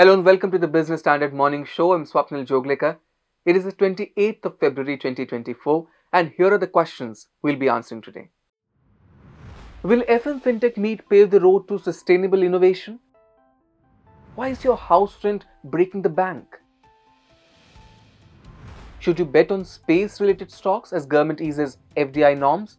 Hello 0.00 0.14
and 0.14 0.24
welcome 0.24 0.52
to 0.52 0.58
the 0.58 0.68
Business 0.68 1.00
Standard 1.00 1.34
Morning 1.34 1.64
Show. 1.64 1.92
I'm 1.92 2.04
Swapnil 2.06 2.46
Joglekar. 2.46 2.98
It 3.44 3.56
is 3.56 3.64
the 3.64 3.72
28th 3.72 4.44
of 4.44 4.60
February 4.60 4.96
2024 4.96 5.88
and 6.12 6.30
here 6.36 6.54
are 6.54 6.58
the 6.58 6.68
questions 6.68 7.26
we'll 7.42 7.56
be 7.56 7.68
answering 7.68 8.02
today. 8.02 8.28
Will 9.82 10.02
FM 10.02 10.40
FinTech 10.40 10.76
Meet 10.76 11.08
pave 11.08 11.32
the 11.32 11.40
road 11.40 11.66
to 11.66 11.80
sustainable 11.80 12.44
innovation? 12.44 13.00
Why 14.36 14.50
is 14.50 14.62
your 14.62 14.76
house 14.76 15.16
rent 15.24 15.46
breaking 15.64 16.02
the 16.02 16.08
bank? 16.20 16.46
Should 19.00 19.18
you 19.18 19.24
bet 19.24 19.50
on 19.50 19.64
space 19.64 20.20
related 20.20 20.52
stocks 20.52 20.92
as 20.92 21.06
government 21.06 21.40
eases 21.40 21.78
FDI 21.96 22.38
norms? 22.38 22.78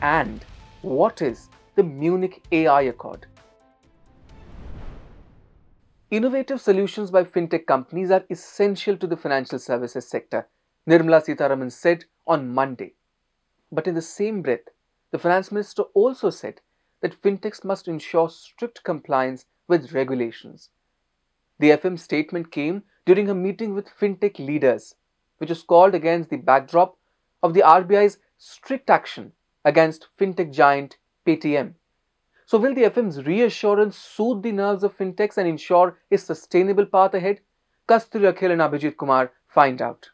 And 0.00 0.42
what 0.80 1.20
is 1.20 1.50
the 1.74 1.82
Munich 1.82 2.42
AI 2.50 2.80
Accord? 2.84 3.26
Innovative 6.14 6.60
solutions 6.60 7.10
by 7.10 7.24
fintech 7.24 7.66
companies 7.66 8.12
are 8.12 8.24
essential 8.30 8.96
to 8.98 9.06
the 9.08 9.16
financial 9.16 9.58
services 9.58 10.06
sector, 10.06 10.46
Nirmala 10.88 11.20
Sitharaman 11.20 11.72
said 11.72 12.04
on 12.24 12.54
Monday. 12.54 12.94
But 13.72 13.88
in 13.88 13.96
the 13.96 14.00
same 14.00 14.40
breath, 14.40 14.68
the 15.10 15.18
finance 15.18 15.50
minister 15.50 15.82
also 15.92 16.30
said 16.30 16.60
that 17.00 17.20
fintechs 17.20 17.64
must 17.64 17.88
ensure 17.88 18.30
strict 18.30 18.84
compliance 18.84 19.46
with 19.66 19.92
regulations. 19.92 20.70
The 21.58 21.70
FM 21.70 21.98
statement 21.98 22.52
came 22.52 22.84
during 23.04 23.28
a 23.28 23.34
meeting 23.34 23.74
with 23.74 23.90
fintech 23.90 24.38
leaders, 24.38 24.94
which 25.38 25.50
was 25.50 25.64
called 25.64 25.96
against 25.96 26.30
the 26.30 26.36
backdrop 26.36 26.96
of 27.42 27.54
the 27.54 27.62
RBI's 27.62 28.18
strict 28.38 28.88
action 28.88 29.32
against 29.64 30.06
fintech 30.16 30.52
giant 30.52 30.96
Paytm. 31.26 31.74
So, 32.46 32.58
will 32.58 32.74
the 32.74 32.82
FM's 32.82 33.24
reassurance 33.24 33.96
soothe 33.96 34.42
the 34.42 34.52
nerves 34.52 34.84
of 34.84 34.96
fintechs 34.96 35.38
and 35.38 35.48
ensure 35.48 35.96
a 36.10 36.18
sustainable 36.18 36.84
path 36.84 37.14
ahead? 37.14 37.40
Kasturi 37.88 38.30
Akhil 38.32 38.52
and 38.52 38.60
Abhijit 38.60 38.98
Kumar 38.98 39.32
find 39.48 39.80
out. 39.80 40.10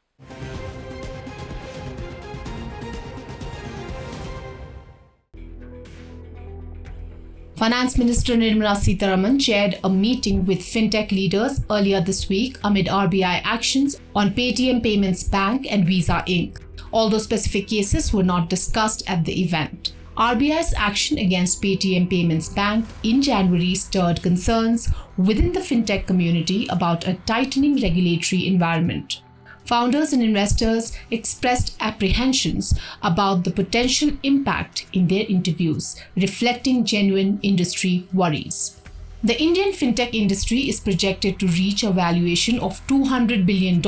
Finance 7.56 7.98
Minister 7.98 8.36
Nirmala 8.36 8.76
Sitharaman 8.76 9.38
chaired 9.38 9.80
a 9.82 9.90
meeting 9.90 10.46
with 10.46 10.60
fintech 10.60 11.10
leaders 11.10 11.60
earlier 11.68 12.00
this 12.00 12.28
week 12.28 12.58
amid 12.62 12.86
RBI 12.86 13.42
actions 13.44 14.00
on 14.14 14.30
Paytm 14.30 14.82
Payments 14.82 15.24
Bank 15.24 15.66
and 15.68 15.84
Visa 15.84 16.24
Inc. 16.28 16.58
Although 16.92 17.18
specific 17.18 17.66
cases 17.66 18.14
were 18.14 18.22
not 18.22 18.48
discussed 18.48 19.02
at 19.10 19.24
the 19.24 19.42
event. 19.42 19.92
RBI's 20.16 20.74
action 20.76 21.18
against 21.18 21.62
Paytm 21.62 22.10
Payments 22.10 22.48
Bank 22.48 22.84
in 23.02 23.22
January 23.22 23.74
stirred 23.74 24.22
concerns 24.22 24.92
within 25.16 25.52
the 25.52 25.60
fintech 25.60 26.06
community 26.06 26.66
about 26.68 27.06
a 27.06 27.14
tightening 27.26 27.80
regulatory 27.80 28.46
environment. 28.46 29.22
Founders 29.66 30.12
and 30.12 30.20
investors 30.20 30.92
expressed 31.12 31.76
apprehensions 31.78 32.78
about 33.02 33.44
the 33.44 33.52
potential 33.52 34.10
impact 34.24 34.84
in 34.92 35.06
their 35.06 35.24
interviews, 35.28 35.94
reflecting 36.16 36.84
genuine 36.84 37.38
industry 37.42 38.08
worries. 38.12 38.80
The 39.22 39.40
Indian 39.40 39.70
fintech 39.72 40.14
industry 40.14 40.68
is 40.68 40.80
projected 40.80 41.38
to 41.38 41.46
reach 41.46 41.82
a 41.82 41.90
valuation 41.90 42.58
of 42.58 42.84
$200 42.88 43.46
billion 43.46 43.80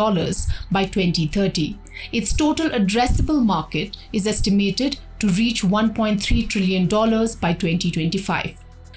by 0.70 0.84
2030. 0.84 1.78
Its 2.12 2.32
total 2.32 2.68
addressable 2.68 3.44
market 3.44 3.96
is 4.12 4.26
estimated 4.26 4.98
to 5.22 5.28
reach 5.28 5.62
$1.3 5.62 6.48
trillion 6.48 6.88
by 6.88 7.52
2025. 7.52 8.56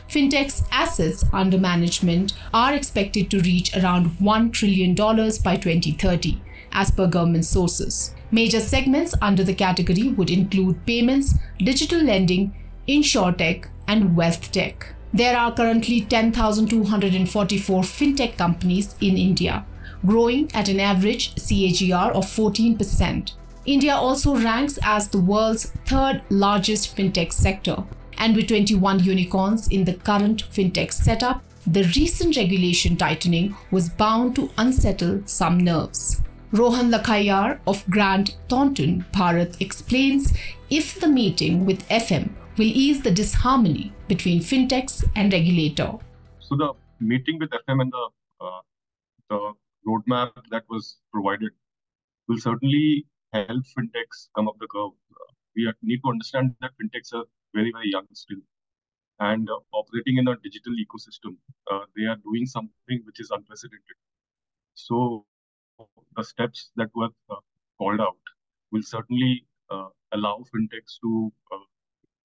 Fintech's 0.09 0.63
assets 0.71 1.23
under 1.31 1.59
management 1.59 2.33
are 2.51 2.73
expected 2.73 3.29
to 3.29 3.39
reach 3.41 3.77
around 3.77 4.07
$1 4.17 4.51
trillion 4.51 4.95
by 4.95 5.55
2030, 5.55 6.41
as 6.71 6.89
per 6.89 7.05
government 7.05 7.45
sources. 7.45 8.15
Major 8.31 8.59
segments 8.59 9.13
under 9.21 9.43
the 9.43 9.53
category 9.53 10.09
would 10.09 10.31
include 10.31 10.83
payments, 10.87 11.35
digital 11.59 12.01
lending, 12.01 12.55
insurtech, 12.87 13.67
and 13.87 14.17
wealth 14.17 14.51
tech. 14.51 14.95
There 15.13 15.37
are 15.37 15.53
currently 15.53 16.01
10,244 16.01 17.81
fintech 17.83 18.35
companies 18.35 18.95
in 18.99 19.15
India, 19.15 19.63
growing 20.03 20.49
at 20.55 20.69
an 20.69 20.79
average 20.79 21.35
CAGR 21.35 22.13
of 22.13 22.25
14%. 22.25 23.33
India 23.65 23.95
also 23.95 24.35
ranks 24.35 24.77
as 24.83 25.07
the 25.07 25.19
world's 25.19 25.71
third 25.85 26.21
largest 26.29 26.95
fintech 26.95 27.33
sector. 27.33 27.83
And 28.17 28.35
with 28.35 28.47
21 28.47 29.03
unicorns 29.03 29.67
in 29.69 29.83
the 29.83 29.95
current 29.95 30.43
fintech 30.51 30.93
setup, 30.93 31.43
the 31.67 31.83
recent 31.95 32.37
regulation 32.37 32.95
tightening 32.95 33.55
was 33.71 33.89
bound 33.89 34.35
to 34.35 34.51
unsettle 34.57 35.23
some 35.25 35.57
nerves. 35.57 36.21
Rohan 36.51 36.91
Lakhayar 36.91 37.59
of 37.65 37.83
Grant 37.89 38.37
Thornton 38.47 39.03
Bharat 39.11 39.59
explains 39.59 40.31
if 40.69 40.99
the 40.99 41.07
meeting 41.07 41.65
with 41.65 41.87
FM 41.89 42.29
will 42.57 42.67
ease 42.67 43.01
the 43.01 43.11
disharmony 43.11 43.91
between 44.07 44.39
fintechs 44.39 45.03
and 45.15 45.33
regulator. 45.33 45.93
So 46.39 46.55
the 46.55 46.73
meeting 46.99 47.39
with 47.39 47.49
FM 47.49 47.81
and 47.81 47.91
the 47.91 48.09
uh, 48.39 48.61
the 49.29 49.53
roadmap 49.87 50.31
that 50.51 50.63
was 50.69 50.97
provided 51.11 51.51
will 52.27 52.37
certainly 52.37 53.05
help 53.35 53.63
fintechs 53.77 54.29
come 54.35 54.47
up 54.47 54.55
the 54.59 54.67
curve. 54.67 54.91
Uh, 55.11 55.31
we 55.55 55.71
need 55.81 56.01
to 56.03 56.09
understand 56.09 56.55
that 56.61 56.71
fintechs 56.81 57.13
are 57.13 57.25
very, 57.53 57.71
very 57.71 57.89
young 57.91 58.07
still 58.13 58.43
and 59.19 59.49
uh, 59.49 59.59
operating 59.73 60.17
in 60.17 60.27
a 60.27 60.35
digital 60.43 60.73
ecosystem. 60.73 61.37
Uh, 61.71 61.85
they 61.95 62.03
are 62.03 62.17
doing 62.17 62.45
something 62.45 63.01
which 63.05 63.19
is 63.19 63.31
unprecedented. 63.31 63.97
So 64.73 65.25
the 66.15 66.23
steps 66.23 66.71
that 66.75 66.89
were 66.95 67.09
uh, 67.29 67.35
called 67.77 68.01
out 68.01 68.17
will 68.71 68.83
certainly 68.83 69.45
uh, 69.69 69.87
allow 70.11 70.43
fintechs 70.53 70.99
to 71.03 71.31
uh, 71.53 71.65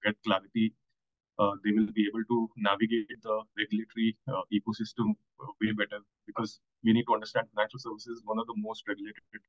get 0.03 0.15
clarity. 0.25 0.73
they 1.63 1.71
will 1.75 1.87
be 1.97 2.03
able 2.09 2.23
to 2.31 2.37
navigate 2.65 3.21
the 3.23 3.35
regulatory 3.59 4.09
ecosystem 4.57 5.07
way 5.61 5.71
better 5.79 5.99
because 6.27 6.51
we 6.83 6.93
need 6.97 7.05
to 7.07 7.15
understand 7.17 7.47
financial 7.53 7.79
services 7.85 8.17
is 8.17 8.21
one 8.31 8.41
of 8.41 8.45
the 8.51 8.57
most 8.65 8.83
regulated 8.91 9.41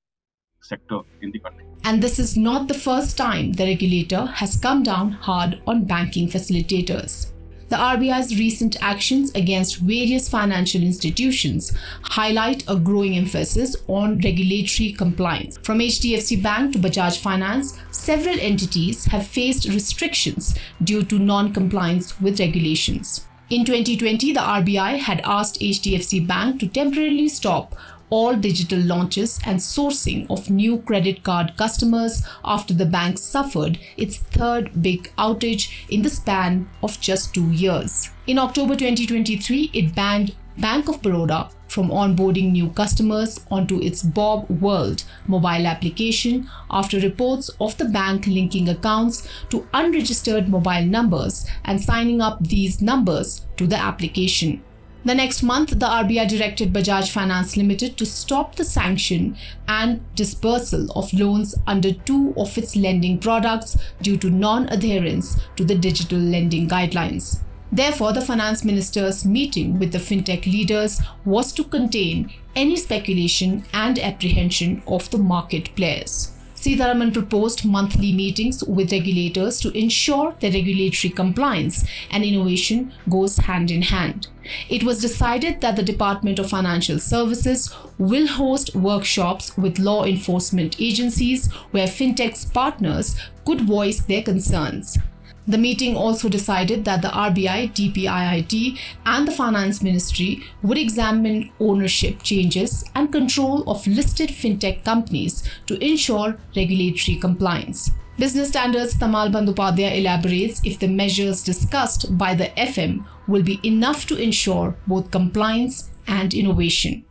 sector 0.62 1.00
in 1.20 1.30
the 1.30 1.38
country. 1.38 1.64
And 1.84 2.02
this 2.02 2.18
is 2.18 2.36
not 2.36 2.68
the 2.68 2.74
first 2.74 3.16
time 3.16 3.52
the 3.52 3.64
regulator 3.64 4.26
has 4.26 4.56
come 4.56 4.82
down 4.82 5.12
hard 5.12 5.60
on 5.66 5.84
banking 5.84 6.28
facilitators. 6.28 7.28
The 7.72 7.78
RBI's 7.78 8.38
recent 8.38 8.76
actions 8.82 9.32
against 9.34 9.78
various 9.78 10.28
financial 10.28 10.82
institutions 10.82 11.72
highlight 12.02 12.64
a 12.68 12.76
growing 12.76 13.16
emphasis 13.16 13.74
on 13.88 14.18
regulatory 14.18 14.92
compliance. 14.92 15.56
From 15.62 15.78
HDFC 15.78 16.42
Bank 16.42 16.74
to 16.74 16.78
Bajaj 16.78 17.18
Finance, 17.18 17.78
several 17.90 18.38
entities 18.38 19.06
have 19.06 19.26
faced 19.26 19.66
restrictions 19.66 20.54
due 20.84 21.02
to 21.04 21.18
non 21.18 21.54
compliance 21.54 22.20
with 22.20 22.40
regulations. 22.40 23.26
In 23.48 23.64
2020, 23.64 24.32
the 24.32 24.40
RBI 24.40 24.98
had 24.98 25.20
asked 25.24 25.60
HDFC 25.60 26.26
Bank 26.26 26.60
to 26.60 26.68
temporarily 26.68 27.28
stop 27.28 27.74
all 28.12 28.36
digital 28.36 28.78
launches 28.78 29.40
and 29.46 29.58
sourcing 29.58 30.26
of 30.28 30.50
new 30.50 30.78
credit 30.82 31.22
card 31.22 31.52
customers 31.56 32.22
after 32.44 32.74
the 32.74 32.84
bank 32.84 33.16
suffered 33.18 33.78
its 33.96 34.18
third 34.18 34.70
big 34.82 35.10
outage 35.16 35.70
in 35.88 36.02
the 36.02 36.10
span 36.10 36.68
of 36.82 37.00
just 37.00 37.32
two 37.32 37.50
years. 37.50 38.10
In 38.26 38.38
October 38.38 38.76
2023, 38.76 39.70
it 39.72 39.94
banned 39.94 40.36
Bank 40.58 40.88
of 40.88 41.00
Baroda 41.00 41.50
from 41.68 41.88
onboarding 41.88 42.52
new 42.52 42.68
customers 42.68 43.40
onto 43.50 43.80
its 43.80 44.02
Bob 44.02 44.50
World 44.60 45.04
mobile 45.26 45.66
application 45.66 46.50
after 46.70 47.00
reports 47.00 47.48
of 47.58 47.78
the 47.78 47.86
bank 47.86 48.26
linking 48.26 48.68
accounts 48.68 49.26
to 49.48 49.66
unregistered 49.72 50.50
mobile 50.50 50.84
numbers 50.84 51.46
and 51.64 51.80
signing 51.80 52.20
up 52.20 52.46
these 52.46 52.82
numbers 52.82 53.46
to 53.56 53.66
the 53.66 53.78
application. 53.78 54.62
The 55.04 55.16
next 55.16 55.42
month, 55.42 55.70
the 55.70 55.86
RBI 55.86 56.28
directed 56.28 56.72
Bajaj 56.72 57.10
Finance 57.10 57.56
Limited 57.56 57.96
to 57.96 58.06
stop 58.06 58.54
the 58.54 58.64
sanction 58.64 59.36
and 59.66 60.00
dispersal 60.14 60.92
of 60.92 61.12
loans 61.12 61.56
under 61.66 61.92
two 61.92 62.32
of 62.36 62.56
its 62.56 62.76
lending 62.76 63.18
products 63.18 63.76
due 64.00 64.16
to 64.18 64.30
non 64.30 64.68
adherence 64.68 65.40
to 65.56 65.64
the 65.64 65.74
digital 65.74 66.20
lending 66.20 66.68
guidelines. 66.68 67.40
Therefore, 67.72 68.12
the 68.12 68.20
finance 68.20 68.64
minister's 68.64 69.24
meeting 69.24 69.80
with 69.80 69.90
the 69.90 69.98
fintech 69.98 70.44
leaders 70.44 71.00
was 71.24 71.52
to 71.54 71.64
contain 71.64 72.30
any 72.54 72.76
speculation 72.76 73.64
and 73.72 73.98
apprehension 73.98 74.84
of 74.86 75.10
the 75.10 75.18
market 75.18 75.74
players. 75.74 76.30
Sitharaman 76.62 77.12
proposed 77.12 77.64
monthly 77.64 78.12
meetings 78.12 78.62
with 78.62 78.92
regulators 78.92 79.58
to 79.60 79.76
ensure 79.76 80.36
that 80.38 80.54
regulatory 80.54 81.12
compliance 81.12 81.84
and 82.08 82.22
innovation 82.22 82.92
goes 83.10 83.36
hand 83.38 83.72
in 83.72 83.82
hand. 83.82 84.28
It 84.68 84.84
was 84.84 85.00
decided 85.00 85.60
that 85.60 85.74
the 85.74 85.82
Department 85.82 86.38
of 86.38 86.50
Financial 86.50 87.00
Services 87.00 87.74
will 87.98 88.28
host 88.28 88.76
workshops 88.76 89.56
with 89.58 89.80
law 89.80 90.04
enforcement 90.04 90.80
agencies 90.80 91.50
where 91.72 91.88
fintech's 91.88 92.44
partners 92.44 93.16
could 93.44 93.62
voice 93.62 94.00
their 94.00 94.22
concerns. 94.22 94.98
The 95.46 95.58
meeting 95.58 95.96
also 95.96 96.28
decided 96.28 96.84
that 96.84 97.02
the 97.02 97.08
RBI, 97.08 97.72
DPIIT, 97.74 98.78
and 99.04 99.26
the 99.26 99.32
Finance 99.32 99.82
Ministry 99.82 100.42
would 100.62 100.78
examine 100.78 101.50
ownership 101.58 102.22
changes 102.22 102.84
and 102.94 103.10
control 103.10 103.68
of 103.68 103.86
listed 103.86 104.30
fintech 104.30 104.84
companies 104.84 105.42
to 105.66 105.82
ensure 105.84 106.36
regulatory 106.54 107.16
compliance. 107.16 107.90
Business 108.18 108.50
Standards 108.50 108.94
Tamal 108.94 109.32
Bandyopadhyay 109.32 109.98
elaborates 109.98 110.60
if 110.64 110.78
the 110.78 110.86
measures 110.86 111.42
discussed 111.42 112.16
by 112.16 112.34
the 112.34 112.50
FM 112.56 113.04
will 113.26 113.42
be 113.42 113.58
enough 113.64 114.06
to 114.06 114.16
ensure 114.16 114.76
both 114.86 115.10
compliance 115.10 115.90
and 116.06 116.34
innovation. 116.34 117.04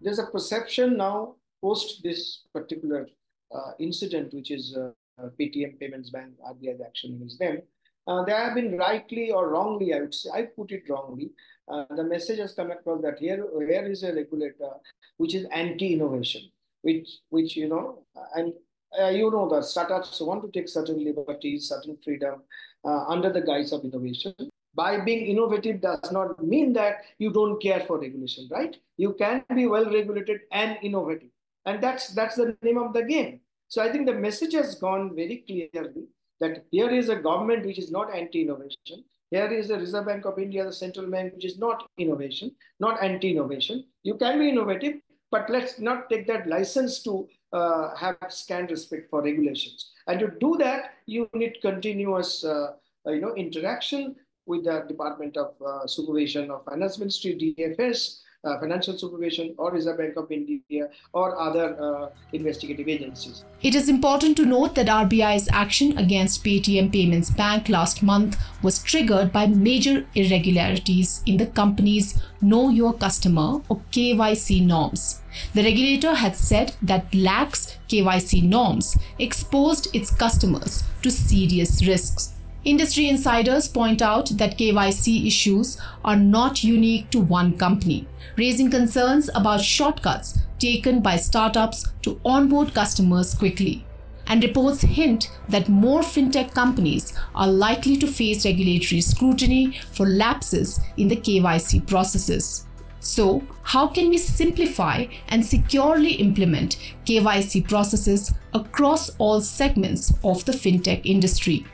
There's 0.00 0.18
a 0.18 0.26
perception 0.26 0.96
now 0.96 1.34
post 1.60 2.00
this 2.02 2.44
particular 2.54 3.08
uh, 3.54 3.72
incident, 3.78 4.32
which 4.32 4.50
is 4.50 4.74
uh, 4.76 4.92
uh, 5.18 5.28
Paytm 5.38 5.78
Payments 5.78 6.10
Bank, 6.10 6.32
RBI 6.46 6.76
action 6.84 7.14
against 7.14 7.38
them. 7.38 7.58
Uh, 8.06 8.24
they 8.24 8.32
have 8.32 8.54
been 8.54 8.76
rightly 8.78 9.32
or 9.32 9.48
wrongly, 9.48 9.92
I 9.92 10.00
would 10.00 10.14
say, 10.14 10.30
I 10.32 10.42
put 10.42 10.70
it 10.70 10.84
wrongly. 10.88 11.30
Uh, 11.68 11.84
the 11.96 12.04
message 12.04 12.38
has 12.38 12.52
come 12.52 12.70
across 12.70 13.02
that 13.02 13.18
here, 13.18 13.44
here 13.66 13.84
is 13.90 14.04
a 14.04 14.14
regulator 14.14 14.70
which 15.16 15.34
is 15.34 15.46
anti-innovation, 15.50 16.42
which, 16.82 17.08
which 17.30 17.56
you 17.56 17.68
know, 17.68 18.04
and 18.36 18.52
uh, 19.00 19.08
you 19.08 19.30
know 19.30 19.48
the 19.48 19.62
startups 19.62 20.20
want 20.20 20.42
to 20.42 20.50
take 20.50 20.68
certain 20.68 21.04
liberties, 21.04 21.68
certain 21.68 21.98
freedom 22.02 22.42
uh, 22.84 23.04
under 23.08 23.32
the 23.32 23.40
guise 23.40 23.72
of 23.72 23.84
innovation. 23.84 24.34
By 24.74 25.00
being 25.00 25.26
innovative 25.26 25.80
does 25.80 26.12
not 26.12 26.44
mean 26.44 26.72
that 26.74 26.96
you 27.18 27.32
don't 27.32 27.60
care 27.60 27.80
for 27.80 27.98
regulation, 27.98 28.46
right? 28.50 28.76
You 28.96 29.14
can 29.14 29.42
be 29.54 29.66
well 29.66 29.86
regulated 29.86 30.42
and 30.52 30.78
innovative, 30.82 31.30
and 31.64 31.82
that's 31.82 32.08
that's 32.08 32.36
the 32.36 32.56
name 32.62 32.78
of 32.78 32.92
the 32.92 33.02
game. 33.02 33.40
So 33.68 33.82
I 33.82 33.90
think 33.90 34.06
the 34.06 34.14
message 34.14 34.54
has 34.54 34.74
gone 34.76 35.14
very 35.14 35.44
clearly 35.46 36.06
that 36.40 36.64
here 36.70 36.90
is 36.90 37.08
a 37.08 37.16
government 37.16 37.66
which 37.66 37.78
is 37.78 37.90
not 37.90 38.14
anti-innovation. 38.14 39.04
Here 39.30 39.52
is 39.52 39.68
the 39.68 39.78
Reserve 39.78 40.06
Bank 40.06 40.24
of 40.24 40.38
India, 40.38 40.64
the 40.64 40.72
central 40.72 41.10
bank, 41.10 41.34
which 41.34 41.44
is 41.44 41.58
not 41.58 41.88
innovation, 41.98 42.52
not 42.78 43.02
anti-innovation. 43.02 43.84
You 44.04 44.14
can 44.14 44.38
be 44.38 44.48
innovative, 44.48 44.94
but 45.32 45.50
let's 45.50 45.80
not 45.80 46.08
take 46.08 46.26
that 46.28 46.46
license 46.46 47.02
to 47.02 47.28
uh, 47.52 47.96
have 47.96 48.16
scant 48.28 48.70
respect 48.70 49.10
for 49.10 49.22
regulations. 49.22 49.92
And 50.06 50.20
to 50.20 50.30
do 50.40 50.56
that, 50.58 50.94
you 51.06 51.28
need 51.34 51.58
continuous, 51.60 52.44
uh, 52.44 52.74
you 53.06 53.20
know, 53.20 53.34
interaction 53.34 54.14
with 54.46 54.64
the 54.64 54.84
Department 54.86 55.36
of 55.36 55.54
uh, 55.60 55.86
Supervision 55.86 56.50
of 56.52 56.64
Finance 56.64 56.98
Ministry, 56.98 57.56
DFS, 57.58 58.20
uh, 58.46 58.58
Financial 58.60 58.96
Supervision 58.96 59.54
or 59.58 59.72
Reserve 59.72 59.98
Bank 59.98 60.16
of 60.16 60.30
India 60.30 60.88
or 61.12 61.38
other 61.38 61.76
uh, 61.80 62.10
investigative 62.32 62.88
agencies. 62.88 63.44
It 63.62 63.74
is 63.74 63.88
important 63.88 64.36
to 64.36 64.46
note 64.46 64.74
that 64.76 64.86
RBI's 64.86 65.48
action 65.52 65.98
against 65.98 66.44
Paytm 66.44 66.92
Payments 66.92 67.30
Bank 67.30 67.68
last 67.68 68.02
month 68.02 68.36
was 68.62 68.82
triggered 68.82 69.32
by 69.32 69.46
major 69.46 70.06
irregularities 70.14 71.22
in 71.26 71.36
the 71.36 71.46
company's 71.46 72.22
Know 72.40 72.68
Your 72.68 72.92
Customer 72.92 73.60
or 73.68 73.80
KYC 73.92 74.64
norms. 74.64 75.22
The 75.54 75.62
regulator 75.62 76.14
had 76.14 76.36
said 76.36 76.74
that 76.82 77.14
lax 77.14 77.76
KYC 77.88 78.42
norms 78.42 78.96
exposed 79.18 79.94
its 79.94 80.10
customers 80.10 80.84
to 81.02 81.10
serious 81.10 81.86
risks. 81.86 82.35
Industry 82.66 83.08
insiders 83.08 83.68
point 83.68 84.02
out 84.02 84.28
that 84.38 84.58
KYC 84.58 85.24
issues 85.24 85.80
are 86.04 86.16
not 86.16 86.64
unique 86.64 87.08
to 87.10 87.20
one 87.20 87.56
company, 87.56 88.08
raising 88.36 88.72
concerns 88.72 89.30
about 89.36 89.60
shortcuts 89.60 90.40
taken 90.58 91.00
by 91.00 91.14
startups 91.14 91.86
to 92.02 92.20
onboard 92.24 92.74
customers 92.74 93.36
quickly. 93.36 93.86
And 94.26 94.42
reports 94.42 94.80
hint 94.80 95.30
that 95.48 95.68
more 95.68 96.00
fintech 96.00 96.54
companies 96.54 97.16
are 97.36 97.46
likely 97.46 97.96
to 97.98 98.08
face 98.08 98.44
regulatory 98.44 99.00
scrutiny 99.00 99.78
for 99.92 100.08
lapses 100.08 100.80
in 100.96 101.06
the 101.06 101.14
KYC 101.14 101.86
processes. 101.86 102.66
So, 102.98 103.44
how 103.62 103.86
can 103.86 104.08
we 104.08 104.18
simplify 104.18 105.06
and 105.28 105.46
securely 105.46 106.14
implement 106.14 106.78
KYC 107.04 107.68
processes 107.68 108.34
across 108.52 109.10
all 109.18 109.40
segments 109.40 110.12
of 110.24 110.44
the 110.46 110.52
fintech 110.52 111.02
industry? 111.04 111.64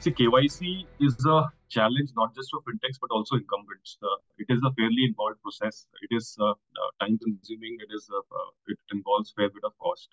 See, 0.00 0.12
KYC 0.12 0.86
is 0.98 1.14
a 1.26 1.52
challenge 1.68 2.10
not 2.16 2.34
just 2.34 2.48
for 2.50 2.60
fintechs 2.62 2.96
but 2.98 3.10
also 3.10 3.36
incumbents. 3.36 3.98
Uh, 4.02 4.16
it 4.38 4.46
is 4.48 4.60
a 4.64 4.72
fairly 4.72 5.04
involved 5.04 5.42
process. 5.42 5.86
It 6.00 6.16
is 6.16 6.38
uh, 6.40 6.52
uh, 6.52 6.90
time 7.00 7.18
consuming. 7.18 7.76
It 7.80 7.92
is 7.94 8.08
uh, 8.10 8.16
uh, 8.16 8.50
it 8.68 8.78
involves 8.92 9.34
fair 9.36 9.50
bit 9.50 9.62
of 9.62 9.76
cost. 9.78 10.08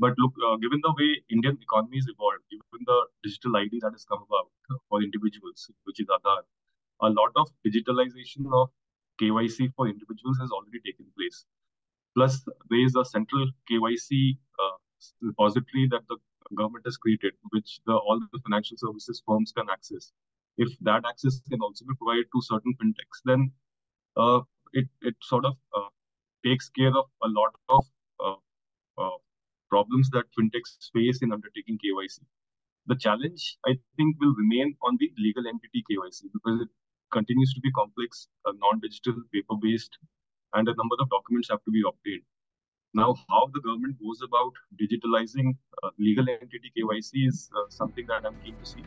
But 0.00 0.18
look, 0.18 0.34
given 0.60 0.80
the 0.82 0.92
way 0.98 1.22
Indian 1.30 1.56
economy 1.62 1.98
has 1.98 2.08
evolved, 2.08 2.42
given 2.50 2.82
the 2.84 2.98
digital 3.22 3.56
ID 3.56 3.78
that 3.82 3.92
has 3.92 4.04
come 4.04 4.24
about 4.26 4.50
for 4.88 5.00
individuals, 5.00 5.70
which 5.84 6.00
is 6.00 6.08
Aadhaar, 6.08 6.42
a 7.00 7.08
lot 7.08 7.30
of 7.36 7.48
digitalization 7.64 8.50
of 8.52 8.70
KYC 9.22 9.72
for 9.76 9.86
individuals 9.86 10.36
has 10.40 10.50
already 10.50 10.80
taken 10.84 11.06
place. 11.16 11.46
Plus, 12.16 12.44
there 12.70 12.84
is 12.84 12.96
a 12.96 13.04
central 13.04 13.48
KYC 13.70 14.36
repository 15.22 15.86
that 15.92 16.02
the 16.08 16.16
government 16.54 16.84
has 16.84 16.96
created, 16.96 17.32
which 17.50 17.80
the, 17.86 17.92
all 17.92 18.20
the 18.32 18.40
financial 18.40 18.76
services 18.76 19.22
firms 19.26 19.52
can 19.56 19.66
access, 19.70 20.12
if 20.58 20.68
that 20.80 21.04
access 21.08 21.40
can 21.50 21.60
also 21.60 21.84
be 21.84 21.94
provided 21.98 22.26
to 22.34 22.42
certain 22.42 22.74
fintechs, 22.80 23.20
then 23.24 23.50
uh, 24.16 24.40
it 24.72 24.88
it 25.02 25.14
sort 25.22 25.44
of 25.44 25.56
uh, 25.76 25.88
takes 26.44 26.68
care 26.70 26.94
of 26.96 27.06
a 27.22 27.28
lot 27.28 27.52
of 27.68 27.84
uh, 28.20 29.02
uh 29.02 29.18
problems 29.70 30.08
that 30.10 30.24
fintechs 30.38 30.90
face 30.94 31.22
in 31.22 31.32
undertaking 31.32 31.78
KYC. 31.84 32.20
The 32.86 32.96
challenge, 32.96 33.58
I 33.66 33.78
think, 33.96 34.16
will 34.20 34.34
remain 34.34 34.76
on 34.82 34.96
the 35.00 35.10
legal 35.18 35.46
entity 35.46 35.82
KYC 35.90 36.30
because 36.32 36.60
it 36.62 36.68
continues 37.12 37.52
to 37.54 37.60
be 37.60 37.72
complex, 37.72 38.28
uh, 38.46 38.52
non-digital, 38.56 39.14
paper-based, 39.34 39.98
and 40.54 40.68
a 40.68 40.74
number 40.76 40.96
of 41.00 41.10
documents 41.10 41.48
have 41.50 41.64
to 41.64 41.70
be 41.70 41.82
obtained. 41.86 42.22
Now, 42.96 43.14
how 43.28 43.50
the 43.52 43.60
government 43.60 43.96
goes 44.02 44.22
about 44.26 44.52
digitalizing 44.80 45.54
uh, 45.82 45.90
legal 45.98 46.24
entity 46.30 46.72
KYC 46.74 47.28
is 47.28 47.50
uh, 47.54 47.68
something 47.68 48.06
that 48.06 48.24
I'm 48.24 48.36
keen 48.42 48.56
to 48.56 48.64
see. 48.64 48.82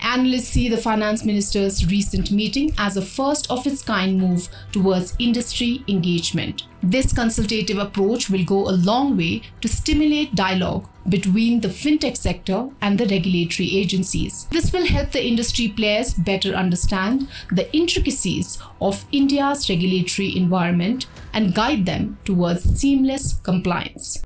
Analysts 0.00 0.48
see 0.48 0.68
the 0.68 0.76
finance 0.76 1.24
minister's 1.24 1.86
recent 1.86 2.30
meeting 2.30 2.74
as 2.76 2.98
a 2.98 3.02
first 3.02 3.50
of 3.50 3.66
its 3.66 3.82
kind 3.82 4.18
move 4.18 4.50
towards 4.72 5.16
industry 5.18 5.82
engagement. 5.88 6.64
This 6.82 7.14
consultative 7.14 7.78
approach 7.78 8.28
will 8.28 8.44
go 8.44 8.68
a 8.68 8.76
long 8.90 9.16
way 9.16 9.40
to 9.62 9.68
stimulate 9.68 10.34
dialogue 10.34 10.86
between 11.08 11.60
the 11.60 11.68
fintech 11.68 12.18
sector 12.18 12.68
and 12.82 12.98
the 12.98 13.06
regulatory 13.06 13.74
agencies. 13.74 14.46
This 14.50 14.70
will 14.70 14.86
help 14.86 15.12
the 15.12 15.26
industry 15.26 15.68
players 15.68 16.12
better 16.12 16.52
understand 16.52 17.26
the 17.50 17.74
intricacies 17.74 18.58
of 18.82 19.06
India's 19.12 19.70
regulatory 19.70 20.36
environment 20.36 21.06
and 21.36 21.54
guide 21.54 21.84
them 21.84 22.18
towards 22.24 22.62
seamless 22.80 23.34
compliance. 23.34 24.22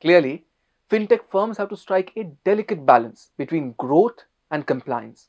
Clearly, 0.00 0.44
fintech 0.90 1.20
firms 1.30 1.58
have 1.58 1.68
to 1.68 1.76
strike 1.76 2.10
a 2.16 2.24
delicate 2.44 2.84
balance 2.84 3.30
between 3.38 3.74
growth 3.78 4.24
and 4.50 4.66
compliance. 4.66 5.28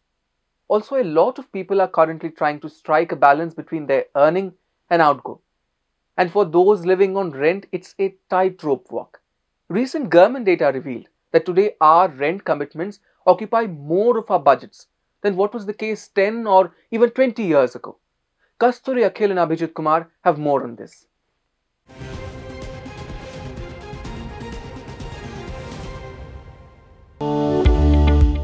Also, 0.70 0.96
a 0.96 1.04
lot 1.04 1.38
of 1.38 1.52
people 1.52 1.82
are 1.82 1.88
currently 1.88 2.32
trying 2.32 2.60
to 2.62 2.70
strike 2.70 3.12
a 3.12 3.16
balance 3.16 3.54
between 3.54 3.86
their 3.86 4.06
earning 4.16 4.54
and 4.90 5.04
outgo. 5.04 5.40
And 6.22 6.32
for 6.32 6.46
those 6.46 6.86
living 6.86 7.18
on 7.18 7.32
rent, 7.32 7.66
it's 7.72 7.96
a 7.98 8.14
tightrope 8.30 8.92
walk. 8.92 9.20
Recent 9.70 10.12
government 10.12 10.46
data 10.46 10.70
revealed 10.72 11.08
that 11.32 11.48
today 11.48 11.72
our 11.82 12.10
rent 12.10 12.46
commitments 12.46 13.00
occupy 13.26 13.66
more 13.66 14.20
of 14.20 14.30
our 14.30 14.38
budgets 14.38 14.86
than 15.24 15.36
what 15.36 15.52
was 15.52 15.66
the 15.66 15.74
case 15.74 16.10
10 16.10 16.46
or 16.46 16.76
even 16.92 17.10
20 17.10 17.42
years 17.42 17.76
ago. 17.76 17.98
Kasturi 18.60 19.10
Akhil 19.10 19.32
and 19.32 19.40
Abhijit 19.40 19.74
Kumar 19.74 20.12
have 20.24 20.38
more 20.38 20.62
on 20.64 20.76
this. 20.76 21.08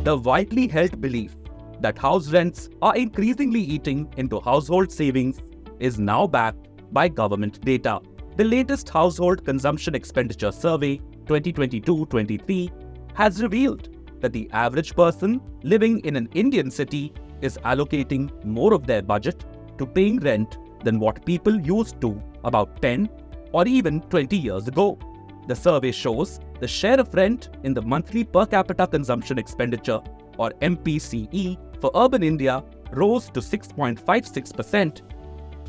The 0.03 0.19
widely 0.24 0.67
held 0.67 1.00
belief 1.00 1.36
that 1.81 2.00
house 2.00 2.31
rents 2.31 2.69
are 2.81 2.98
increasingly 2.98 3.62
eating 3.62 4.12
into 4.17 4.39
household 4.39 4.91
savings 4.91 5.43
is 5.79 6.00
now 6.00 6.25
backed 6.25 6.67
by 6.91 7.08
government 7.08 7.62
data. 7.62 8.00
The 8.36 8.44
latest 8.44 8.89
Household 8.89 9.44
Consumption 9.46 9.96
Expenditure 9.96 10.51
Survey 10.51 10.98
2022 11.27 12.06
23 12.06 12.72
has 13.15 13.41
revealed 13.41 13.89
that 14.22 14.34
the 14.34 14.50
average 14.53 14.96
person 14.96 15.41
living 15.63 16.00
in 16.01 16.15
an 16.15 16.29
Indian 16.34 16.72
city 16.72 17.13
is 17.41 17.58
allocating 17.65 18.32
more 18.44 18.74
of 18.74 18.88
their 18.88 19.01
budget 19.01 19.46
to 19.77 19.86
paying 19.86 20.20
rent 20.20 20.58
than 20.84 21.00
what 21.00 21.25
people 21.25 21.60
used 21.60 22.00
to 22.01 22.22
about 22.44 22.82
10 22.82 23.10
or 23.51 23.67
even 23.67 24.01
20 24.01 24.38
years 24.38 24.67
ago. 24.67 24.98
The 25.48 25.56
survey 25.56 25.91
shows 25.91 26.39
the 26.60 26.67
share 26.67 27.00
of 27.00 27.13
rent 27.13 27.50
in 27.63 27.74
the 27.74 27.82
monthly 27.82 28.24
per 28.24 28.46
capita 28.46 28.88
consumption 28.88 29.38
expenditure 29.38 30.01
or 30.38 30.51
MPCE, 30.62 31.58
for 31.82 31.91
urban 31.96 32.24
India 32.24 32.63
rose 32.91 33.29
to 33.32 33.39
6.56%. 33.39 35.01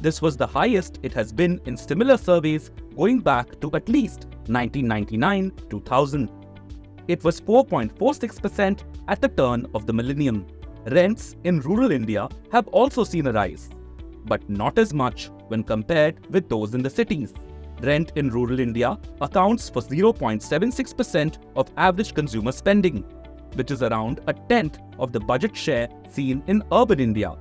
This 0.01 0.23
was 0.23 0.37
the 0.37 0.47
highest 0.47 1.01
it 1.03 1.13
has 1.15 1.33
been 1.33 1.61
in 1.65 1.77
similar 1.77 2.17
surveys 2.17 2.71
going 2.97 3.19
back 3.19 3.61
to 3.61 3.71
at 3.75 3.89
least 3.89 4.27
1999 4.47 5.53
2000. 5.69 6.31
It 7.09 7.25
was 7.25 7.41
4.46% 7.41 8.85
at 9.09 9.21
the 9.21 9.29
turn 9.29 9.67
of 9.75 9.87
the 9.87 9.93
millennium. 9.93 10.47
Rents 10.87 11.35
in 11.43 11.61
rural 11.61 11.91
India 11.91 12.29
have 12.53 12.69
also 12.69 13.03
seen 13.03 13.27
a 13.27 13.33
rise, 13.33 13.71
but 14.25 14.49
not 14.49 14.79
as 14.79 14.95
much 14.95 15.31
when 15.49 15.65
compared 15.65 16.25
with 16.31 16.49
those 16.49 16.75
in 16.75 16.83
the 16.83 16.91
cities. 16.91 17.35
Rent 17.83 18.13
in 18.15 18.31
rural 18.31 18.61
India 18.61 18.99
accounts 19.21 19.69
for 19.69 19.83
0.76% 19.83 21.39
of 21.57 21.73
average 21.77 22.15
consumer 22.15 22.53
spending, 22.53 23.03
which 23.55 23.73
is 23.73 23.83
around 23.83 24.21
a 24.29 24.33
tenth 24.33 24.79
of 24.99 25.13
the 25.13 25.21
budget 25.21 25.57
share 25.57 25.89
seen 26.09 26.43
in 26.47 26.63
urban 26.71 27.01
India. 27.01 27.37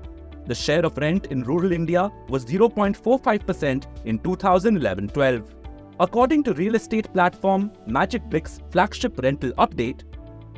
The 0.48 0.56
share 0.56 0.86
of 0.86 0.98
rent 0.98 1.28
in 1.28 1.44
rural 1.44 1.74
India 1.74 2.10
was 2.30 2.46
0.45% 2.46 4.06
in 4.06 4.20
2011 4.20 5.10
12. 5.10 5.56
According 6.00 6.44
to 6.44 6.54
real 6.54 6.76
estate 6.76 7.12
platform 7.12 7.72
Magic 7.86 8.24
Bricks 8.30 8.60
flagship 8.70 9.20
rental 9.22 9.52
update, 9.54 10.04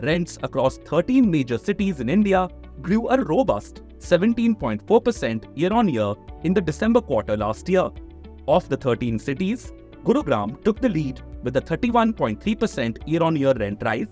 rents 0.03 0.37
across 0.43 0.77
13 0.79 1.29
major 1.29 1.57
cities 1.57 2.01
in 2.01 2.09
India 2.09 2.47
grew 2.81 3.09
a 3.09 3.23
robust 3.23 3.81
17.4% 3.97 5.57
year 5.57 5.73
on 5.73 5.89
year 5.89 6.13
in 6.43 6.53
the 6.53 6.61
December 6.61 7.01
quarter 7.01 7.35
last 7.35 7.67
year. 7.67 7.89
Of 8.47 8.69
the 8.69 8.77
13 8.77 9.17
cities, 9.17 9.73
Gurugram 10.03 10.63
took 10.63 10.79
the 10.79 10.89
lead 10.89 11.21
with 11.43 11.57
a 11.57 11.61
31.3% 11.61 13.07
year 13.07 13.23
on 13.23 13.35
year 13.35 13.53
rent 13.53 13.81
rise, 13.83 14.07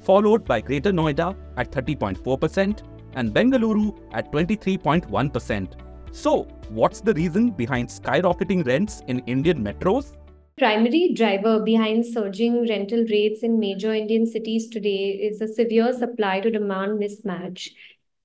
followed 0.00 0.44
by 0.44 0.60
Greater 0.60 0.92
Noida 0.92 1.36
at 1.56 1.70
30.4% 1.72 2.89
and 3.14 3.32
Bengaluru 3.32 3.98
at 4.12 4.32
23.1%. 4.32 5.72
So, 6.12 6.44
what's 6.68 7.00
the 7.00 7.14
reason 7.14 7.50
behind 7.50 7.88
skyrocketing 7.88 8.66
rents 8.66 9.02
in 9.06 9.20
Indian 9.20 9.62
metros? 9.62 10.16
primary 10.60 11.14
driver 11.14 11.58
behind 11.58 12.04
surging 12.04 12.68
rental 12.68 13.02
rates 13.10 13.42
in 13.42 13.58
major 13.58 13.94
Indian 13.94 14.26
cities 14.26 14.68
today 14.68 15.12
is 15.28 15.40
a 15.40 15.48
severe 15.48 15.90
supply 15.94 16.38
to 16.38 16.50
demand 16.50 17.00
mismatch. 17.00 17.70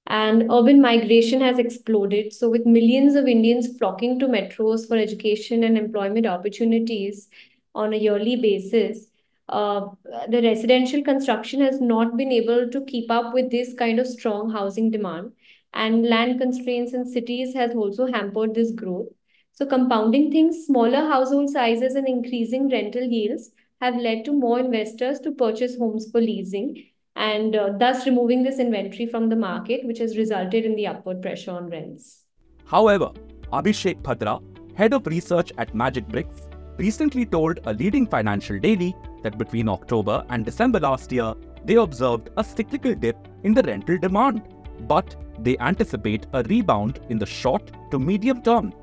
And 0.07 0.51
urban 0.51 0.81
migration 0.81 1.39
has 1.39 1.57
exploded. 1.57 2.33
So, 2.33 2.49
with 2.49 2.65
millions 2.65 3.15
of 3.15 3.25
Indians 3.25 3.77
flocking 3.77 4.19
to 4.19 4.27
metros 4.27 4.85
for 4.87 4.97
education 4.97 5.63
and 5.63 5.77
employment 5.77 6.27
opportunities 6.27 7.29
on 7.73 7.93
a 7.93 7.97
yearly 7.97 8.35
basis, 8.35 9.07
uh, 9.49 9.87
the 10.29 10.41
residential 10.41 11.03
construction 11.03 11.61
has 11.61 11.79
not 11.79 12.17
been 12.17 12.31
able 12.31 12.69
to 12.69 12.85
keep 12.85 13.11
up 13.11 13.33
with 13.33 13.51
this 13.51 13.73
kind 13.73 13.99
of 13.99 14.07
strong 14.07 14.51
housing 14.51 14.91
demand. 14.91 15.31
And 15.73 16.07
land 16.07 16.39
constraints 16.39 16.93
in 16.93 17.05
cities 17.05 17.53
has 17.53 17.75
also 17.75 18.07
hampered 18.07 18.55
this 18.55 18.71
growth. 18.71 19.07
So, 19.51 19.65
compounding 19.65 20.31
things, 20.31 20.65
smaller 20.65 21.07
household 21.07 21.49
sizes 21.49 21.95
and 21.95 22.07
increasing 22.07 22.69
rental 22.69 23.03
yields 23.03 23.51
have 23.81 23.95
led 23.95 24.25
to 24.25 24.33
more 24.33 24.59
investors 24.59 25.19
to 25.19 25.31
purchase 25.31 25.77
homes 25.77 26.09
for 26.11 26.21
leasing 26.21 26.83
and 27.15 27.55
uh, 27.55 27.69
thus 27.77 28.05
removing 28.05 28.43
this 28.43 28.59
inventory 28.59 29.05
from 29.05 29.29
the 29.29 29.35
market, 29.35 29.85
which 29.85 29.99
has 29.99 30.17
resulted 30.17 30.65
in 30.65 30.75
the 30.75 30.87
upward 30.87 31.21
pressure 31.21 31.51
on 31.51 31.69
rents. 31.69 32.23
However, 32.65 33.11
Abhishek 33.53 34.01
Bhadra, 34.01 34.41
head 34.75 34.93
of 34.93 35.07
research 35.07 35.51
at 35.57 35.73
Magic 35.73 36.07
Bricks, 36.07 36.47
recently 36.77 37.25
told 37.25 37.59
a 37.65 37.73
leading 37.73 38.05
financial 38.05 38.59
daily 38.59 38.95
that 39.23 39.37
between 39.37 39.69
October 39.69 40.23
and 40.29 40.45
December 40.45 40.79
last 40.79 41.11
year, 41.11 41.33
they 41.63 41.75
observed 41.75 42.29
a 42.37 42.43
cyclical 42.43 42.93
dip 42.93 43.17
in 43.43 43.53
the 43.53 43.63
rental 43.63 43.97
demand, 43.97 44.43
but 44.87 45.15
they 45.39 45.57
anticipate 45.57 46.27
a 46.33 46.43
rebound 46.43 46.99
in 47.09 47.17
the 47.17 47.25
short 47.25 47.71
to 47.91 47.99
medium 47.99 48.41
term, 48.41 48.73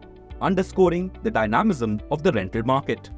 underscoring 0.41 1.11
the 1.23 1.31
dynamism 1.31 2.01
of 2.11 2.23
the 2.23 2.33
rental 2.33 2.63
market. 2.65 3.11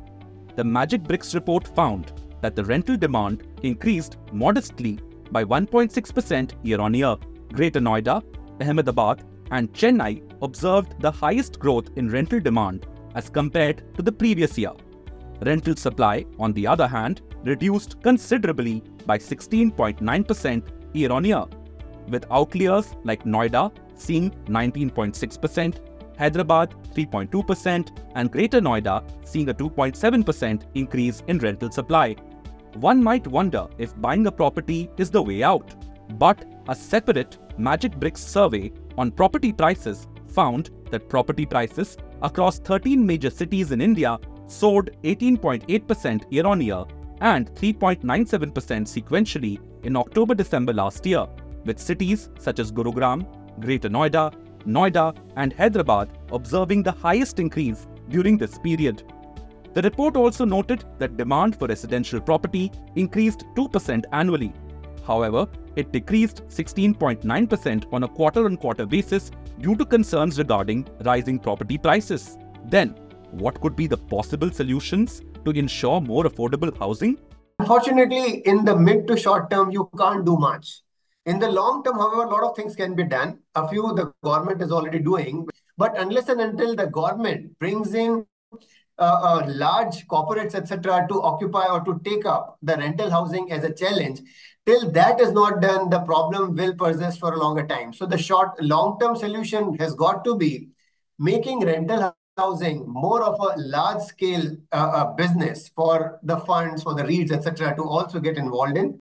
The 0.56 0.64
Magic 0.64 1.02
Bricks 1.02 1.34
report 1.34 1.66
found 1.74 2.12
that 2.42 2.54
the 2.54 2.64
rental 2.64 2.96
demand 2.96 3.46
increased 3.62 4.18
modestly 4.32 4.98
by 5.30 5.44
1.6% 5.44 6.52
year 6.62 6.80
on 6.80 6.94
year. 6.94 7.16
Greater 7.52 7.80
Noida, 7.80 8.22
Ahmedabad, 8.60 9.24
and 9.50 9.72
Chennai 9.72 10.22
observed 10.42 11.00
the 11.00 11.10
highest 11.10 11.58
growth 11.58 11.90
in 11.96 12.10
rental 12.10 12.40
demand 12.40 12.86
as 13.14 13.28
compared 13.28 13.94
to 13.96 14.02
the 14.02 14.12
previous 14.12 14.56
year. 14.58 14.72
Rental 15.42 15.76
supply, 15.76 16.24
on 16.38 16.52
the 16.52 16.66
other 16.66 16.86
hand, 16.86 17.22
reduced 17.44 18.02
considerably 18.02 18.82
by 19.06 19.18
16.9% 19.18 20.62
year 20.94 21.12
on 21.12 21.24
year, 21.24 21.44
with 22.08 22.24
outliers 22.30 22.94
like 23.04 23.24
Noida 23.24 23.72
seeing 23.94 24.30
19.6%, 24.46 26.18
Hyderabad 26.18 26.74
3.2%, 26.94 27.98
and 28.14 28.30
Greater 28.30 28.60
Noida 28.60 29.04
seeing 29.26 29.48
a 29.48 29.54
2.7% 29.54 30.62
increase 30.74 31.22
in 31.26 31.38
rental 31.38 31.70
supply. 31.70 32.14
One 32.74 33.02
might 33.02 33.26
wonder 33.26 33.66
if 33.78 34.00
buying 34.00 34.26
a 34.26 34.32
property 34.32 34.90
is 34.96 35.10
the 35.10 35.22
way 35.22 35.42
out. 35.42 35.74
But 36.18 36.44
a 36.68 36.74
separate 36.74 37.38
Magic 37.58 37.96
Bricks 37.98 38.20
survey 38.20 38.72
on 38.98 39.10
property 39.10 39.52
prices 39.52 40.06
found 40.28 40.70
that 40.90 41.08
property 41.08 41.46
prices 41.46 41.96
across 42.24 42.58
13 42.58 43.06
major 43.06 43.30
cities 43.30 43.70
in 43.70 43.80
India 43.80 44.18
soared 44.46 44.96
18.8% 45.04 46.24
year 46.30 46.46
on 46.46 46.60
year 46.60 46.84
and 47.20 47.54
3.97% 47.54 48.52
sequentially 48.96 49.58
in 49.84 49.96
October 49.96 50.34
December 50.34 50.72
last 50.72 51.04
year, 51.06 51.26
with 51.64 51.78
cities 51.78 52.30
such 52.38 52.58
as 52.58 52.72
Gurugram, 52.72 53.26
Greater 53.60 53.90
Noida, 53.90 54.34
Noida, 54.66 55.14
and 55.36 55.52
Hyderabad 55.52 56.08
observing 56.32 56.82
the 56.82 56.92
highest 56.92 57.38
increase 57.38 57.86
during 58.08 58.38
this 58.38 58.58
period. 58.58 59.02
The 59.74 59.82
report 59.82 60.16
also 60.16 60.44
noted 60.44 60.84
that 60.98 61.16
demand 61.16 61.58
for 61.58 61.68
residential 61.68 62.20
property 62.20 62.72
increased 62.96 63.44
2% 63.54 64.04
annually. 64.12 64.52
However, 65.06 65.46
it 65.76 65.92
decreased 65.92 66.46
16.9% 66.48 67.92
on 67.92 68.02
a 68.04 68.08
quarter 68.08 68.46
on 68.46 68.56
quarter 68.56 68.86
basis 68.86 69.30
due 69.60 69.76
to 69.76 69.84
concerns 69.84 70.38
regarding 70.38 70.86
rising 71.04 71.38
property 71.38 71.78
prices. 71.78 72.38
Then, 72.66 72.90
what 73.30 73.60
could 73.60 73.76
be 73.76 73.86
the 73.86 73.96
possible 73.96 74.50
solutions 74.50 75.22
to 75.44 75.50
ensure 75.50 76.00
more 76.00 76.24
affordable 76.24 76.76
housing? 76.78 77.18
Unfortunately, 77.58 78.40
in 78.46 78.64
the 78.64 78.76
mid 78.76 79.06
to 79.08 79.16
short 79.16 79.50
term, 79.50 79.70
you 79.70 79.88
can't 79.98 80.24
do 80.24 80.36
much. 80.36 80.82
In 81.26 81.38
the 81.38 81.50
long 81.50 81.82
term, 81.82 81.96
however, 81.96 82.24
a 82.24 82.28
lot 82.28 82.42
of 82.42 82.56
things 82.56 82.76
can 82.76 82.94
be 82.94 83.04
done. 83.04 83.38
A 83.54 83.66
few 83.68 83.82
the 83.94 84.12
government 84.22 84.60
is 84.60 84.70
already 84.70 84.98
doing. 84.98 85.46
But 85.76 85.98
unless 85.98 86.28
and 86.28 86.40
until 86.40 86.76
the 86.76 86.86
government 86.86 87.58
brings 87.58 87.94
in 87.94 88.26
uh, 88.98 89.20
uh, 89.22 89.46
large 89.48 90.06
corporates, 90.06 90.54
etc., 90.54 91.06
to 91.08 91.22
occupy 91.22 91.66
or 91.66 91.82
to 91.84 92.00
take 92.04 92.26
up 92.26 92.58
the 92.62 92.76
rental 92.76 93.10
housing 93.10 93.50
as 93.50 93.64
a 93.64 93.72
challenge, 93.72 94.20
till 94.66 94.90
that 94.92 95.20
is 95.20 95.32
not 95.32 95.60
done, 95.60 95.90
the 95.90 96.00
problem 96.00 96.54
will 96.54 96.74
persist 96.74 97.20
for 97.20 97.32
a 97.32 97.38
longer 97.38 97.66
time. 97.66 97.92
So 97.92 98.06
the 98.06 98.18
short, 98.18 98.60
long-term 98.62 99.16
solution 99.16 99.74
has 99.76 99.94
got 99.94 100.24
to 100.24 100.36
be 100.36 100.68
making 101.18 101.60
rental 101.60 102.14
housing 102.36 102.84
more 102.88 103.22
of 103.22 103.38
a 103.40 103.60
large-scale 103.60 104.56
uh, 104.72 104.76
uh, 104.76 105.12
business 105.12 105.68
for 105.68 106.18
the 106.22 106.38
funds, 106.38 106.82
for 106.82 106.94
the 106.94 107.02
REITs, 107.02 107.30
etc., 107.30 107.76
to 107.76 107.82
also 107.82 108.18
get 108.18 108.36
involved 108.36 108.76
in. 108.76 108.98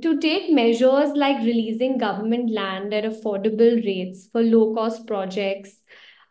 To 0.00 0.18
take 0.18 0.50
measures 0.50 1.10
like 1.14 1.44
releasing 1.44 1.98
government 1.98 2.50
land 2.50 2.94
at 2.94 3.04
affordable 3.04 3.84
rates 3.84 4.28
for 4.32 4.42
low-cost 4.42 5.06
projects, 5.06 5.76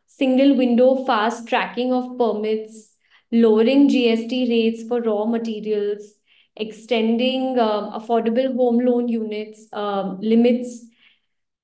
single 0.08 0.56
window 0.56 1.06
fast 1.06 1.48
tracking 1.48 1.94
of 1.94 2.18
permits, 2.18 2.90
lowering 3.32 3.90
GST 3.90 4.50
rates 4.50 4.88
for 4.88 5.02
raw 5.02 5.26
materials, 5.26 6.16
extending 6.56 7.60
um, 7.60 7.92
affordable 7.92 8.56
home 8.56 8.80
loan 8.80 9.08
units, 9.08 9.68
um, 9.74 10.20
limits, 10.22 10.86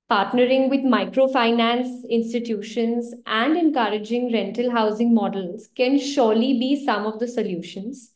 partnering 0.09 0.69
with 0.69 0.81
microfinance 0.81 2.07
institutions, 2.09 3.13
and 3.27 3.55
encouraging 3.57 4.33
rental 4.33 4.71
housing 4.71 5.13
models 5.13 5.69
can 5.75 5.99
surely 5.99 6.57
be 6.59 6.83
some 6.83 7.05
of 7.05 7.19
the 7.19 7.27
solutions. 7.27 8.13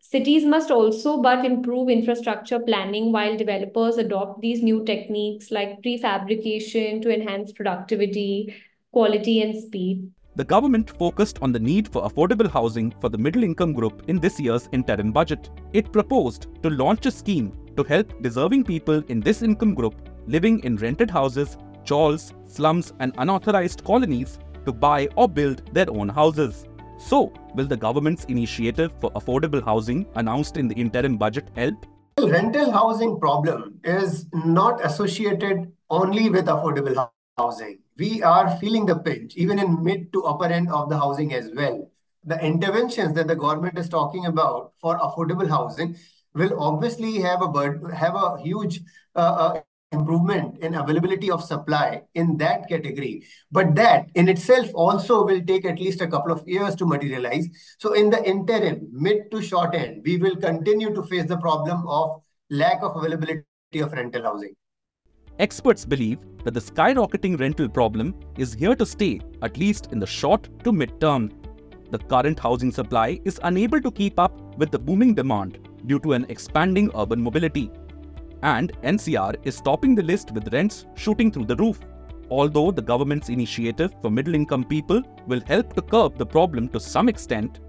Cities 0.00 0.44
must 0.44 0.70
also 0.70 1.20
but 1.20 1.44
improve 1.44 1.90
infrastructure 1.90 2.58
planning 2.58 3.12
while 3.12 3.36
developers 3.36 3.98
adopt 3.98 4.40
these 4.40 4.62
new 4.62 4.84
techniques 4.84 5.50
like 5.50 5.82
prefabrication 5.82 7.02
to 7.02 7.12
enhance 7.12 7.52
productivity, 7.52 8.54
quality, 8.90 9.42
and 9.42 9.54
speed. 9.62 10.10
The 10.38 10.44
government 10.44 10.96
focused 10.96 11.40
on 11.42 11.50
the 11.50 11.58
need 11.58 11.88
for 11.88 12.08
affordable 12.08 12.48
housing 12.48 12.94
for 13.00 13.08
the 13.08 13.18
middle 13.18 13.42
income 13.42 13.72
group 13.72 14.04
in 14.06 14.20
this 14.20 14.38
year's 14.38 14.68
interim 14.70 15.10
budget. 15.10 15.50
It 15.72 15.90
proposed 15.90 16.46
to 16.62 16.70
launch 16.70 17.06
a 17.06 17.10
scheme 17.10 17.52
to 17.76 17.82
help 17.82 18.22
deserving 18.22 18.62
people 18.62 19.02
in 19.08 19.18
this 19.18 19.42
income 19.42 19.74
group 19.74 19.96
living 20.28 20.60
in 20.60 20.76
rented 20.76 21.10
houses, 21.10 21.56
chawls, 21.84 22.34
slums, 22.46 22.92
and 23.00 23.12
unauthorized 23.18 23.82
colonies 23.82 24.38
to 24.64 24.72
buy 24.72 25.08
or 25.16 25.28
build 25.28 25.74
their 25.74 25.90
own 25.90 26.08
houses. 26.08 26.68
So, 27.00 27.32
will 27.56 27.66
the 27.66 27.76
government's 27.76 28.24
initiative 28.26 28.92
for 29.00 29.10
affordable 29.14 29.64
housing 29.64 30.06
announced 30.14 30.56
in 30.56 30.68
the 30.68 30.76
interim 30.76 31.18
budget 31.18 31.50
help? 31.56 31.84
The 32.14 32.28
rental 32.28 32.70
housing 32.70 33.18
problem 33.18 33.80
is 33.82 34.26
not 34.32 34.84
associated 34.84 35.72
only 35.90 36.30
with 36.30 36.46
affordable 36.46 37.10
housing. 37.36 37.80
We 37.98 38.22
are 38.22 38.56
feeling 38.58 38.86
the 38.86 38.96
pinch, 38.96 39.36
even 39.36 39.58
in 39.58 39.82
mid 39.82 40.12
to 40.12 40.24
upper 40.24 40.46
end 40.46 40.70
of 40.70 40.88
the 40.88 40.96
housing 40.96 41.34
as 41.34 41.50
well. 41.54 41.90
The 42.24 42.38
interventions 42.44 43.14
that 43.14 43.26
the 43.26 43.34
government 43.34 43.78
is 43.78 43.88
talking 43.88 44.26
about 44.26 44.72
for 44.80 44.98
affordable 44.98 45.48
housing 45.48 45.96
will 46.34 46.62
obviously 46.62 47.20
have 47.20 47.42
a 47.42 47.94
have 47.94 48.14
a 48.14 48.38
huge 48.40 48.80
uh, 49.16 49.18
uh, 49.18 49.60
improvement 49.92 50.58
in 50.58 50.74
availability 50.74 51.30
of 51.30 51.42
supply 51.42 52.02
in 52.14 52.36
that 52.36 52.68
category. 52.68 53.24
But 53.50 53.74
that 53.76 54.08
in 54.14 54.28
itself 54.28 54.70
also 54.74 55.24
will 55.24 55.42
take 55.42 55.64
at 55.64 55.80
least 55.80 56.00
a 56.00 56.06
couple 56.06 56.30
of 56.30 56.46
years 56.46 56.74
to 56.76 56.86
materialize. 56.86 57.48
So 57.78 57.94
in 57.94 58.10
the 58.10 58.22
interim, 58.22 58.88
mid 58.92 59.30
to 59.30 59.42
short 59.42 59.74
end, 59.74 60.02
we 60.04 60.18
will 60.18 60.36
continue 60.36 60.94
to 60.94 61.02
face 61.02 61.26
the 61.26 61.38
problem 61.38 61.86
of 61.88 62.22
lack 62.50 62.82
of 62.82 62.96
availability 62.96 63.42
of 63.80 63.92
rental 63.92 64.22
housing. 64.22 64.54
Experts 65.38 65.84
believe 65.84 66.18
that 66.48 66.54
the 66.54 66.72
skyrocketing 66.72 67.38
rental 67.38 67.68
problem 67.68 68.14
is 68.38 68.54
here 68.54 68.74
to 68.74 68.86
stay, 68.86 69.20
at 69.42 69.58
least 69.58 69.88
in 69.92 69.98
the 69.98 70.06
short 70.06 70.48
to 70.64 70.72
mid 70.72 70.98
term. 70.98 71.30
The 71.90 71.98
current 71.98 72.38
housing 72.38 72.70
supply 72.70 73.20
is 73.26 73.38
unable 73.42 73.82
to 73.82 73.90
keep 73.90 74.18
up 74.18 74.32
with 74.56 74.70
the 74.70 74.78
booming 74.78 75.14
demand 75.14 75.58
due 75.84 75.98
to 76.00 76.14
an 76.14 76.24
expanding 76.30 76.90
urban 76.94 77.20
mobility 77.20 77.70
and 78.42 78.72
NCR 78.82 79.36
is 79.42 79.60
topping 79.60 79.94
the 79.94 80.02
list 80.02 80.30
with 80.30 80.52
rents 80.52 80.86
shooting 80.94 81.30
through 81.30 81.46
the 81.46 81.56
roof. 81.56 81.80
Although 82.30 82.70
the 82.70 82.82
government's 82.82 83.28
initiative 83.28 83.92
for 84.00 84.10
middle 84.10 84.34
income 84.34 84.64
people 84.64 85.02
will 85.26 85.40
help 85.40 85.74
to 85.74 85.82
curb 85.82 86.16
the 86.16 86.26
problem 86.26 86.68
to 86.68 86.80
some 86.80 87.08
extent, 87.08 87.60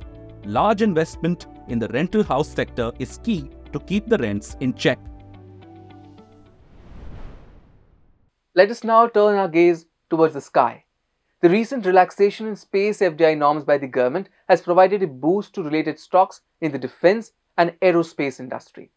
large 0.46 0.82
investment 0.82 1.48
in 1.68 1.80
the 1.80 1.90
rental 1.90 2.24
house 2.24 2.48
sector 2.48 2.94
is 3.00 3.18
key 3.18 3.50
to 3.74 3.80
keep 3.80 4.08
the 4.08 4.18
rents 4.18 4.56
in 4.62 4.74
check. 4.74 5.00
Let 8.60 8.72
us 8.72 8.84
now 8.84 9.08
turn 9.08 9.38
our 9.38 9.48
gaze 9.48 9.86
towards 10.10 10.34
the 10.34 10.42
sky. 10.42 10.84
The 11.40 11.50
recent 11.50 11.86
relaxation 11.86 12.46
in 12.46 12.58
space 12.58 13.00
FDI 13.00 13.38
norms 13.38 13.64
by 13.64 13.78
the 13.78 13.88
government 13.88 14.28
has 14.50 14.60
provided 14.62 15.02
a 15.02 15.08
boost 15.08 15.54
to 15.54 15.64
related 15.64 15.98
stocks 15.98 16.42
in 16.60 16.74
the 16.74 16.78
defense 16.78 17.32
and 17.58 17.80
aerospace 17.82 18.38
industry. 18.38 18.92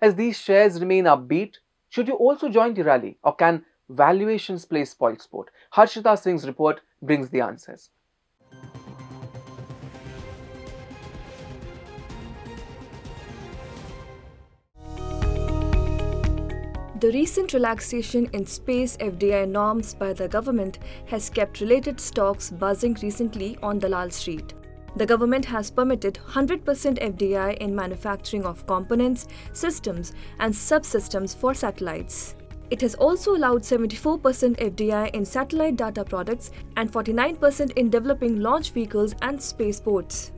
As 0.00 0.14
these 0.14 0.38
shares 0.38 0.80
remain 0.80 1.04
upbeat, 1.04 1.56
should 1.90 2.08
you 2.08 2.14
also 2.14 2.48
join 2.48 2.72
the 2.72 2.82
rally 2.82 3.18
or 3.22 3.36
can 3.36 3.66
valuations 3.90 4.64
play 4.64 4.84
spoilsport? 4.84 5.48
Harshita 5.74 6.18
Singh's 6.18 6.46
report 6.46 6.80
brings 7.02 7.28
the 7.28 7.42
answers. 7.42 7.90
The 17.04 17.12
recent 17.12 17.52
relaxation 17.52 18.30
in 18.32 18.46
space 18.46 18.96
FDI 18.96 19.46
norms 19.46 19.92
by 19.92 20.14
the 20.14 20.26
government 20.26 20.78
has 21.04 21.28
kept 21.28 21.60
related 21.60 22.00
stocks 22.00 22.50
buzzing 22.50 22.96
recently 23.02 23.58
on 23.62 23.78
Dalal 23.78 24.08
Street. 24.08 24.54
The 24.96 25.04
government 25.04 25.44
has 25.44 25.70
permitted 25.70 26.18
100% 26.26 26.64
FDI 26.64 27.58
in 27.58 27.76
manufacturing 27.76 28.46
of 28.46 28.66
components, 28.66 29.26
systems, 29.52 30.14
and 30.38 30.54
subsystems 30.54 31.36
for 31.36 31.52
satellites. 31.52 32.36
It 32.70 32.80
has 32.80 32.94
also 32.94 33.36
allowed 33.36 33.64
74% 33.64 34.56
FDI 34.56 35.10
in 35.14 35.26
satellite 35.26 35.76
data 35.76 36.06
products 36.06 36.52
and 36.78 36.90
49% 36.90 37.72
in 37.72 37.90
developing 37.90 38.40
launch 38.40 38.70
vehicles 38.70 39.14
and 39.20 39.38
spaceports. 39.38 40.32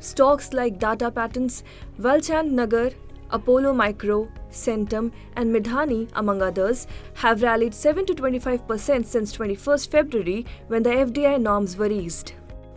Stocks 0.00 0.52
like 0.52 0.80
Data 0.80 1.12
Patterns, 1.12 1.62
Walchand 2.00 2.50
Nagar, 2.50 2.90
Apollo 3.30 3.74
Micro, 3.74 4.28
Centum, 4.50 5.12
and 5.36 5.54
Midhani, 5.54 6.08
among 6.14 6.42
others, 6.42 6.86
have 7.14 7.42
rallied 7.42 7.74
7 7.74 8.06
to 8.06 8.14
25% 8.14 9.04
since 9.04 9.36
21st 9.36 9.90
February 9.90 10.46
when 10.68 10.82
the 10.82 10.90
FDI 10.90 11.40
norms 11.40 11.76
were 11.76 11.90
eased. 11.90 12.32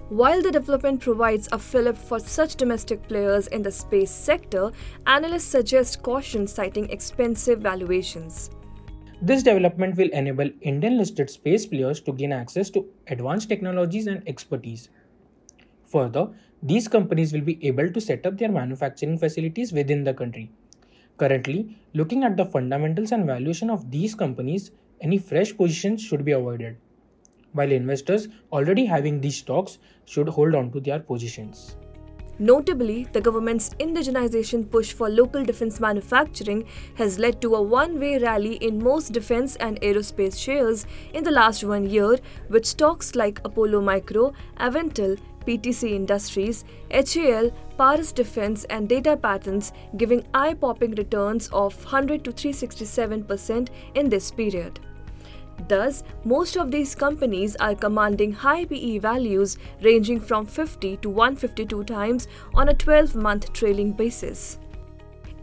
While 0.09 0.41
the 0.41 0.51
development 0.51 0.99
provides 0.99 1.47
a 1.53 1.57
fillip 1.57 1.97
for 1.97 2.19
such 2.19 2.57
domestic 2.57 3.07
players 3.07 3.47
in 3.47 3.61
the 3.61 3.71
space 3.71 4.11
sector, 4.11 4.71
analysts 5.07 5.45
suggest 5.45 6.03
caution 6.03 6.47
citing 6.47 6.89
expensive 6.89 7.61
valuations. 7.61 8.49
This 9.21 9.43
development 9.43 9.95
will 9.95 10.09
enable 10.09 10.49
Indian 10.61 10.97
listed 10.97 11.29
space 11.29 11.65
players 11.65 12.01
to 12.01 12.11
gain 12.11 12.33
access 12.33 12.69
to 12.71 12.85
advanced 13.07 13.47
technologies 13.47 14.07
and 14.07 14.27
expertise. 14.27 14.89
Further, 15.85 16.27
these 16.63 16.87
companies 16.87 17.33
will 17.33 17.41
be 17.41 17.57
able 17.65 17.91
to 17.91 18.01
set 18.01 18.25
up 18.25 18.37
their 18.37 18.51
manufacturing 18.51 19.17
facilities 19.17 19.73
within 19.73 20.03
the 20.03 20.13
country. 20.13 20.51
Currently, 21.17 21.77
looking 21.93 22.23
at 22.23 22.37
the 22.37 22.45
fundamentals 22.45 23.11
and 23.11 23.25
valuation 23.25 23.69
of 23.69 23.91
these 23.91 24.15
companies, 24.15 24.71
any 25.01 25.17
fresh 25.17 25.55
positions 25.55 26.01
should 26.01 26.23
be 26.23 26.31
avoided 26.31 26.77
while 27.53 27.71
investors 27.71 28.27
already 28.51 28.85
having 28.85 29.19
these 29.21 29.37
stocks 29.37 29.77
should 30.05 30.29
hold 30.29 30.55
on 30.55 30.71
to 30.71 30.79
their 30.79 30.99
positions. 30.99 31.75
Notably, 32.39 33.07
the 33.13 33.21
government's 33.21 33.69
indigenization 33.75 34.67
push 34.69 34.93
for 34.93 35.09
local 35.09 35.43
defense 35.43 35.79
manufacturing 35.79 36.65
has 36.95 37.19
led 37.19 37.39
to 37.41 37.53
a 37.55 37.61
one 37.61 37.99
way 37.99 38.17
rally 38.17 38.55
in 38.55 38.83
most 38.83 39.11
defense 39.11 39.55
and 39.57 39.79
aerospace 39.81 40.39
shares 40.39 40.87
in 41.13 41.23
the 41.23 41.29
last 41.29 41.63
one 41.63 41.87
year, 41.87 42.17
with 42.49 42.65
stocks 42.65 43.13
like 43.15 43.41
Apollo 43.45 43.81
Micro, 43.81 44.33
Avantel, 44.59 45.19
PTC 45.45 45.91
Industries, 45.91 46.63
HAL, 46.91 47.51
Paras 47.77 48.11
Defense, 48.11 48.63
and 48.65 48.87
Data 48.87 49.17
Patterns 49.17 49.73
giving 49.97 50.23
eye 50.33 50.53
popping 50.53 50.91
returns 50.91 51.49
of 51.49 51.75
100 51.83 52.23
to 52.23 52.31
367% 52.31 53.69
in 53.95 54.09
this 54.09 54.31
period. 54.31 54.79
Thus, 55.67 56.03
most 56.23 56.57
of 56.57 56.71
these 56.71 56.95
companies 56.95 57.55
are 57.57 57.75
commanding 57.75 58.31
high 58.31 58.65
PE 58.65 58.97
values 58.99 59.57
ranging 59.81 60.19
from 60.19 60.45
50 60.45 60.97
to 60.97 61.09
152 61.09 61.83
times 61.83 62.27
on 62.55 62.69
a 62.69 62.73
12 62.73 63.15
month 63.15 63.53
trailing 63.53 63.91
basis. 63.91 64.57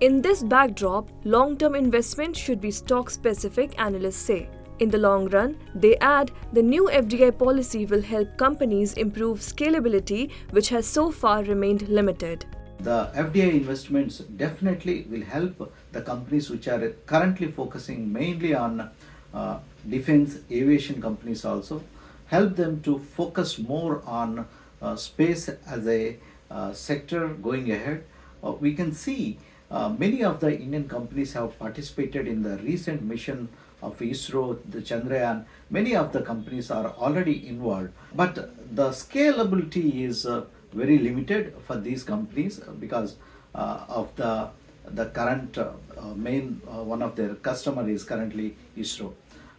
In 0.01 0.23
this 0.23 0.43
backdrop, 0.43 1.09
long 1.25 1.57
term 1.57 1.75
investment 1.75 2.37
should 2.37 2.61
be 2.61 2.71
stock 2.71 3.11
specific, 3.11 3.79
analysts 3.81 4.17
say. 4.17 4.49
In 4.81 4.91
the 4.91 4.99
long 4.99 5.29
run, 5.31 5.57
they 5.75 5.97
add 5.97 6.31
the 6.53 6.63
new 6.63 6.89
FDI 6.93 7.37
policy 7.37 7.85
will 7.85 8.03
help 8.03 8.37
companies 8.37 8.93
improve 8.93 9.41
scalability, 9.41 10.31
which 10.51 10.69
has 10.69 10.87
so 10.87 11.11
far 11.11 11.43
remained 11.43 11.89
limited. 11.89 12.47
The 12.81 13.11
FDI 13.13 13.55
investments 13.55 14.19
definitely 14.19 15.05
will 15.11 15.23
help 15.23 15.73
the 15.91 16.01
companies 16.01 16.49
which 16.49 16.69
are 16.69 16.91
currently 17.07 17.51
focusing 17.51 18.13
mainly 18.13 18.55
on 18.55 18.89
uh, 19.35 19.59
defense 19.89 20.39
aviation 20.49 21.03
companies 21.03 21.45
also 21.45 21.83
help 22.27 22.55
them 22.55 22.81
to 22.83 22.99
focus 22.99 23.59
more 23.59 24.03
on 24.07 24.47
uh, 24.81 24.95
space 24.95 25.49
as 25.67 25.89
a 25.89 26.17
uh, 26.53 26.73
sector 26.73 27.29
going 27.29 27.73
ahead. 27.73 28.05
Uh, 28.45 28.53
we 28.53 28.75
can 28.75 28.93
see 28.93 29.39
uh, 29.71 29.89
many 29.89 30.23
of 30.23 30.39
the 30.39 30.57
Indian 30.57 30.89
companies 30.89 31.33
have 31.33 31.59
participated 31.59 32.29
in 32.29 32.43
the 32.43 32.59
recent 32.59 33.03
mission 33.03 33.49
of 33.83 33.99
ISRO, 33.99 34.59
the 34.69 34.81
Chandrayaan. 34.81 35.45
Many 35.71 35.95
of 35.95 36.13
the 36.13 36.23
companies 36.23 36.71
are 36.71 36.89
already 36.99 37.47
involved, 37.49 37.91
but 38.15 38.35
the 38.75 38.91
scalability 38.91 40.05
is 40.05 40.27
uh, 40.27 40.45
very 40.73 40.99
limited 40.99 41.55
for 41.67 41.77
these 41.77 42.03
companies 42.03 42.59
because 42.79 43.17
of 43.55 44.15
the 44.17 44.51
the 44.91 45.07
current 45.07 45.57
uh, 45.59 45.71
uh, 45.97 46.15
main 46.15 46.61
uh, 46.67 46.83
one 46.83 47.03
of 47.03 47.17
their 47.17 47.35
customer 47.37 47.89
is 47.89 48.05
currently 48.05 48.57
ISRO. 48.77 49.13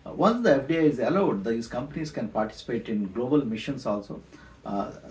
once 0.05 0.43
the 0.43 0.49
FDI 0.49 0.83
is 0.91 0.99
allowed, 0.99 1.43
these 1.43 1.67
companies 1.67 2.11
can 2.11 2.29
participate 2.29 2.89
in 2.89 3.11
global 3.13 3.45
missions 3.45 3.85
also. 3.85 4.21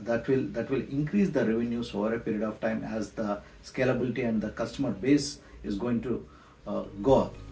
that 0.08 0.28
will 0.30 0.42
that 0.56 0.70
will 0.72 0.82
increase 0.96 1.30
the 1.36 1.44
revenues 1.44 1.94
over 1.94 2.14
a 2.14 2.18
period 2.24 2.42
of 2.48 2.58
time 2.64 2.82
as 2.96 3.10
the 3.20 3.40
scalability 3.68 4.24
and 4.28 4.42
the 4.46 4.50
customer 4.60 4.90
base 4.90 5.28
is 5.62 5.78
going 5.84 6.00
to 6.08 6.14
go 7.02 7.14
up. 7.26 7.47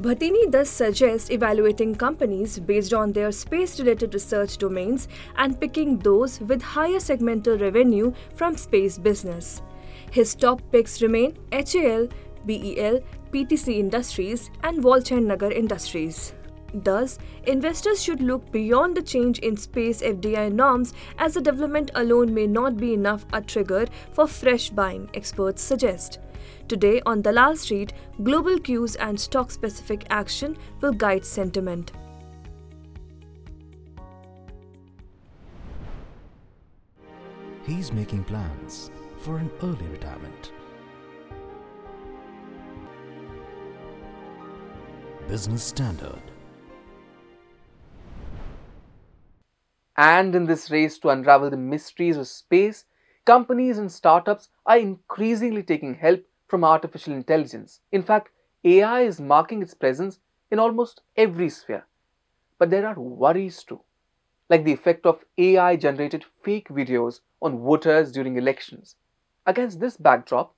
Bhatini 0.00 0.48
thus 0.48 0.70
suggests 0.70 1.28
evaluating 1.28 1.96
companies 1.96 2.60
based 2.60 2.94
on 2.94 3.12
their 3.12 3.32
space 3.32 3.80
related 3.80 4.14
research 4.14 4.56
domains 4.56 5.08
and 5.36 5.60
picking 5.60 5.98
those 5.98 6.40
with 6.40 6.62
higher 6.62 7.00
segmental 7.00 7.60
revenue 7.60 8.12
from 8.36 8.56
space 8.56 8.96
business. 8.96 9.60
His 10.12 10.36
top 10.36 10.62
picks 10.70 11.02
remain 11.02 11.36
HAL, 11.50 12.06
BEL, 12.46 13.00
PTC 13.32 13.78
Industries, 13.78 14.50
and 14.62 14.84
Walchand 14.84 15.26
Nagar 15.26 15.50
Industries. 15.50 16.32
Thus, 16.72 17.18
investors 17.46 18.00
should 18.00 18.22
look 18.22 18.52
beyond 18.52 18.96
the 18.96 19.02
change 19.02 19.40
in 19.40 19.56
space 19.56 20.00
FDI 20.00 20.52
norms 20.52 20.92
as 21.18 21.34
the 21.34 21.40
development 21.40 21.90
alone 21.96 22.32
may 22.32 22.46
not 22.46 22.76
be 22.76 22.94
enough 22.94 23.26
a 23.32 23.40
trigger 23.40 23.86
for 24.12 24.28
fresh 24.28 24.70
buying, 24.70 25.10
experts 25.14 25.60
suggest. 25.60 26.20
Today 26.68 27.00
on 27.06 27.22
Dalal 27.22 27.56
Street, 27.56 27.94
global 28.22 28.58
cues 28.58 28.94
and 28.96 29.18
stock 29.18 29.50
specific 29.50 30.04
action 30.10 30.54
will 30.82 30.92
guide 30.92 31.24
sentiment. 31.24 31.92
He's 37.64 37.90
making 37.90 38.24
plans 38.24 38.90
for 39.16 39.38
an 39.38 39.50
early 39.62 39.86
retirement. 39.86 40.52
Business 45.26 45.64
Standard. 45.64 46.20
And 49.96 50.34
in 50.34 50.44
this 50.44 50.70
race 50.70 50.98
to 50.98 51.08
unravel 51.08 51.48
the 51.48 51.56
mysteries 51.56 52.18
of 52.18 52.28
space, 52.28 52.84
companies 53.24 53.78
and 53.78 53.90
startups 53.90 54.50
are 54.66 54.76
increasingly 54.76 55.62
taking 55.62 55.94
help 55.94 56.20
from 56.48 56.64
artificial 56.64 57.12
intelligence. 57.12 57.80
In 57.92 58.02
fact, 58.02 58.30
AI 58.64 59.02
is 59.02 59.20
marking 59.20 59.62
its 59.62 59.74
presence 59.74 60.18
in 60.50 60.58
almost 60.58 61.02
every 61.16 61.50
sphere. 61.50 61.86
But 62.58 62.70
there 62.70 62.86
are 62.86 62.98
worries 62.98 63.62
too, 63.62 63.80
like 64.48 64.64
the 64.64 64.72
effect 64.72 65.06
of 65.06 65.24
AI 65.36 65.76
generated 65.76 66.24
fake 66.42 66.68
videos 66.68 67.20
on 67.40 67.60
voters 67.60 68.10
during 68.10 68.36
elections. 68.36 68.96
Against 69.46 69.78
this 69.78 69.96
backdrop, 69.96 70.54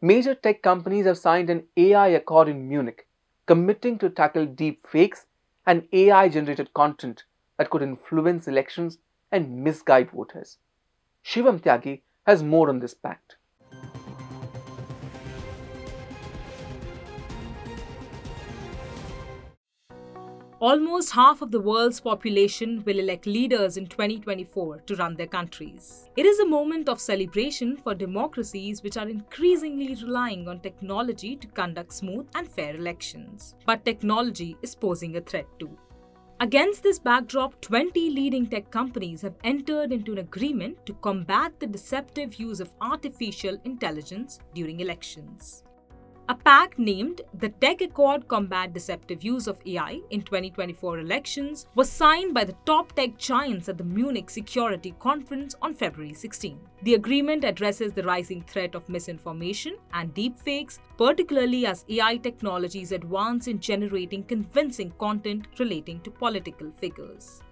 major 0.00 0.34
tech 0.34 0.62
companies 0.62 1.06
have 1.06 1.18
signed 1.18 1.50
an 1.50 1.64
AI 1.76 2.08
accord 2.08 2.48
in 2.48 2.68
Munich, 2.68 3.06
committing 3.46 3.98
to 3.98 4.10
tackle 4.10 4.46
deep 4.46 4.86
fakes 4.86 5.26
and 5.66 5.86
AI 5.92 6.28
generated 6.28 6.74
content 6.74 7.24
that 7.56 7.70
could 7.70 7.82
influence 7.82 8.48
elections 8.48 8.98
and 9.30 9.62
misguide 9.62 10.10
voters. 10.10 10.58
Shivam 11.24 11.60
Tyagi 11.60 12.02
has 12.26 12.42
more 12.42 12.68
on 12.68 12.80
this 12.80 12.94
pact. 12.94 13.36
Almost 20.64 21.12
half 21.12 21.42
of 21.42 21.50
the 21.50 21.60
world's 21.60 22.00
population 22.00 22.82
will 22.86 22.98
elect 22.98 23.26
leaders 23.26 23.76
in 23.76 23.86
2024 23.86 24.78
to 24.86 24.94
run 24.96 25.14
their 25.14 25.26
countries. 25.26 26.08
It 26.16 26.24
is 26.24 26.38
a 26.38 26.46
moment 26.46 26.88
of 26.88 27.02
celebration 27.02 27.76
for 27.76 27.94
democracies 27.94 28.82
which 28.82 28.96
are 28.96 29.06
increasingly 29.06 29.94
relying 29.94 30.48
on 30.48 30.60
technology 30.60 31.36
to 31.36 31.46
conduct 31.48 31.92
smooth 31.92 32.26
and 32.34 32.48
fair 32.48 32.74
elections. 32.76 33.56
But 33.66 33.84
technology 33.84 34.56
is 34.62 34.74
posing 34.74 35.18
a 35.18 35.20
threat 35.20 35.46
too. 35.58 35.76
Against 36.40 36.82
this 36.82 36.98
backdrop, 36.98 37.60
20 37.60 38.08
leading 38.08 38.46
tech 38.46 38.70
companies 38.70 39.20
have 39.20 39.34
entered 39.44 39.92
into 39.92 40.12
an 40.12 40.18
agreement 40.18 40.86
to 40.86 40.94
combat 40.94 41.60
the 41.60 41.66
deceptive 41.66 42.36
use 42.36 42.60
of 42.60 42.72
artificial 42.80 43.58
intelligence 43.66 44.38
during 44.54 44.80
elections. 44.80 45.63
A 46.26 46.34
pact 46.34 46.78
named 46.78 47.20
the 47.34 47.50
Tech 47.50 47.82
Accord 47.82 48.28
Combat 48.28 48.72
Deceptive 48.72 49.22
Use 49.22 49.46
of 49.46 49.60
AI 49.66 50.00
in 50.08 50.22
2024 50.22 51.00
elections 51.00 51.66
was 51.74 51.90
signed 51.90 52.32
by 52.32 52.44
the 52.44 52.56
top 52.64 52.94
tech 52.94 53.18
giants 53.18 53.68
at 53.68 53.76
the 53.76 53.84
Munich 53.84 54.30
Security 54.30 54.94
Conference 55.00 55.54
on 55.60 55.74
February 55.74 56.14
16. 56.14 56.58
The 56.82 56.94
agreement 56.94 57.44
addresses 57.44 57.92
the 57.92 58.04
rising 58.04 58.40
threat 58.40 58.74
of 58.74 58.88
misinformation 58.88 59.76
and 59.92 60.14
deepfakes, 60.14 60.78
particularly 60.96 61.66
as 61.66 61.84
AI 61.90 62.16
technologies 62.16 62.92
advance 62.92 63.46
in 63.46 63.60
generating 63.60 64.24
convincing 64.24 64.94
content 64.98 65.46
relating 65.58 66.00
to 66.00 66.10
political 66.10 66.70
figures. 66.70 67.42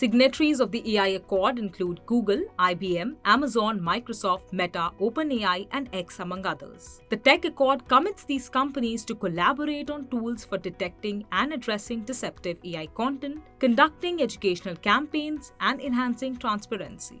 Signatories 0.00 0.60
of 0.60 0.70
the 0.72 0.96
AI 0.96 1.08
Accord 1.08 1.58
include 1.58 2.00
Google, 2.06 2.40
IBM, 2.58 3.16
Amazon, 3.26 3.78
Microsoft, 3.78 4.50
Meta, 4.50 4.92
OpenAI, 4.98 5.68
and 5.72 5.90
X, 5.92 6.20
among 6.20 6.46
others. 6.46 7.02
The 7.10 7.18
Tech 7.18 7.44
Accord 7.44 7.86
commits 7.86 8.24
these 8.24 8.48
companies 8.48 9.04
to 9.04 9.14
collaborate 9.14 9.90
on 9.90 10.08
tools 10.08 10.42
for 10.42 10.56
detecting 10.56 11.26
and 11.32 11.52
addressing 11.52 12.04
deceptive 12.04 12.56
AI 12.64 12.86
content, 12.94 13.42
conducting 13.58 14.22
educational 14.22 14.76
campaigns, 14.76 15.52
and 15.60 15.82
enhancing 15.82 16.38
transparency. 16.38 17.20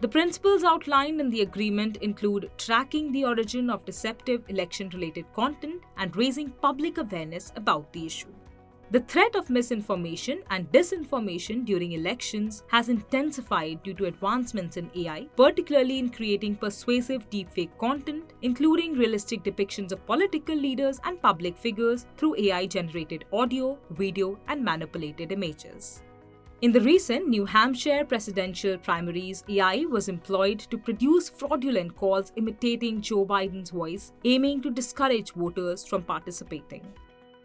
The 0.00 0.08
principles 0.08 0.64
outlined 0.64 1.20
in 1.20 1.30
the 1.30 1.42
agreement 1.42 1.98
include 1.98 2.50
tracking 2.58 3.12
the 3.12 3.24
origin 3.24 3.70
of 3.70 3.84
deceptive 3.84 4.42
election 4.48 4.88
related 4.88 5.32
content 5.32 5.84
and 5.96 6.16
raising 6.16 6.50
public 6.50 6.98
awareness 6.98 7.52
about 7.54 7.92
the 7.92 8.04
issue. 8.04 8.34
The 8.92 8.98
threat 8.98 9.36
of 9.36 9.50
misinformation 9.50 10.42
and 10.50 10.66
disinformation 10.72 11.64
during 11.64 11.92
elections 11.92 12.64
has 12.66 12.88
intensified 12.88 13.84
due 13.84 13.94
to 13.94 14.06
advancements 14.06 14.76
in 14.76 14.90
AI, 14.96 15.28
particularly 15.36 16.00
in 16.00 16.10
creating 16.10 16.56
persuasive 16.56 17.30
deepfake 17.30 17.78
content, 17.78 18.32
including 18.42 18.94
realistic 18.94 19.44
depictions 19.44 19.92
of 19.92 20.04
political 20.06 20.56
leaders 20.56 20.98
and 21.04 21.22
public 21.22 21.56
figures 21.56 22.06
through 22.16 22.34
AI 22.36 22.66
generated 22.66 23.26
audio, 23.32 23.78
video, 23.90 24.36
and 24.48 24.64
manipulated 24.64 25.30
images. 25.30 26.02
In 26.60 26.72
the 26.72 26.80
recent 26.80 27.28
New 27.28 27.46
Hampshire 27.46 28.04
presidential 28.04 28.76
primaries, 28.76 29.44
AI 29.48 29.84
was 29.88 30.08
employed 30.08 30.58
to 30.68 30.76
produce 30.76 31.28
fraudulent 31.28 31.94
calls 31.94 32.32
imitating 32.34 33.00
Joe 33.00 33.24
Biden's 33.24 33.70
voice, 33.70 34.10
aiming 34.24 34.62
to 34.62 34.70
discourage 34.72 35.32
voters 35.34 35.86
from 35.86 36.02
participating. 36.02 36.84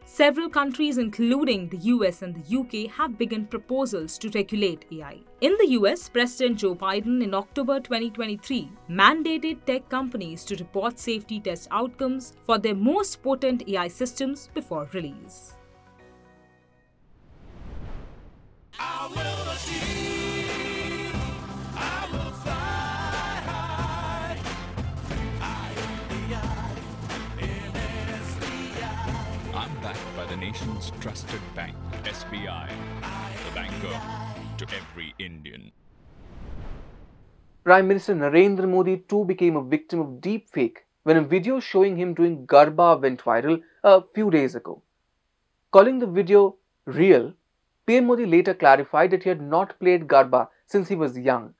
Several 0.07 0.49
countries, 0.49 0.99
including 0.99 1.67
the 1.67 1.77
US 1.77 2.21
and 2.21 2.35
the 2.35 2.57
UK, 2.59 2.91
have 2.91 3.17
begun 3.17 3.47
proposals 3.47 4.19
to 4.19 4.29
regulate 4.29 4.85
AI. 4.91 5.17
In 5.41 5.57
the 5.59 5.69
US, 5.79 6.07
President 6.07 6.59
Joe 6.59 6.75
Biden 6.75 7.23
in 7.23 7.33
October 7.33 7.79
2023 7.79 8.69
mandated 8.89 9.65
tech 9.65 9.89
companies 9.89 10.45
to 10.45 10.55
report 10.57 10.99
safety 10.99 11.39
test 11.39 11.67
outcomes 11.71 12.33
for 12.45 12.59
their 12.59 12.75
most 12.75 13.23
potent 13.23 13.67
AI 13.67 13.87
systems 13.87 14.49
before 14.53 14.87
release. 14.93 15.55
Nation's 30.45 30.91
trusted 30.99 31.41
bank, 31.55 31.75
SBI, 32.03 32.69
the 33.45 33.51
banker 33.55 33.99
to 34.59 34.65
every 34.79 35.15
Indian. 35.17 35.71
Prime 37.63 37.87
Minister 37.87 38.13
Narendra 38.13 38.69
Modi 38.69 38.97
too 38.97 39.25
became 39.25 39.55
a 39.55 39.63
victim 39.63 39.99
of 39.99 40.21
deepfake 40.27 40.83
when 41.01 41.17
a 41.17 41.21
video 41.33 41.59
showing 41.59 41.97
him 41.97 42.13
doing 42.13 42.45
Garba 42.45 43.01
went 43.01 43.23
viral 43.23 43.63
a 43.83 44.03
few 44.13 44.29
days 44.29 44.53
ago. 44.53 44.83
Calling 45.71 45.97
the 45.97 46.05
video 46.19 46.57
real, 46.85 47.33
PM 47.87 48.05
Modi 48.05 48.27
later 48.27 48.53
clarified 48.53 49.09
that 49.11 49.23
he 49.23 49.29
had 49.29 49.41
not 49.41 49.79
played 49.79 50.07
Garba 50.07 50.49
since 50.67 50.89
he 50.89 50.95
was 50.95 51.17
young. 51.17 51.55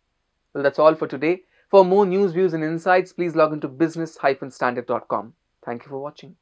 Well, 0.54 0.63
that's 0.63 0.78
all 0.78 0.93
for 0.93 1.08
today. 1.08 1.41
For 1.71 1.84
more 1.84 2.06
news, 2.06 2.34
views, 2.34 2.54
and 2.54 2.63
insights, 2.63 3.13
please 3.13 3.36
log 3.36 3.52
into 3.52 3.67
business-standard.com. 3.67 5.34
Thank 5.65 5.84
you 5.84 5.89
for 5.89 5.98
watching. 5.98 6.36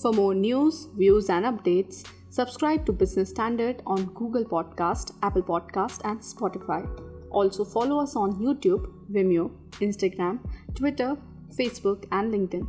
For 0.00 0.12
more 0.14 0.34
news, 0.34 0.88
views, 0.96 1.28
and 1.28 1.44
updates, 1.44 2.06
subscribe 2.30 2.86
to 2.86 2.92
Business 2.92 3.28
Standard 3.28 3.82
on 3.86 4.06
Google 4.14 4.44
Podcast, 4.44 5.12
Apple 5.22 5.42
Podcast, 5.42 6.00
and 6.04 6.18
Spotify. 6.20 6.88
Also 7.28 7.66
follow 7.66 8.00
us 8.00 8.16
on 8.16 8.32
YouTube, 8.36 8.90
Vimeo, 9.12 9.50
Instagram, 9.72 10.38
Twitter, 10.74 11.18
Facebook, 11.54 12.06
and 12.12 12.32
LinkedIn. 12.32 12.66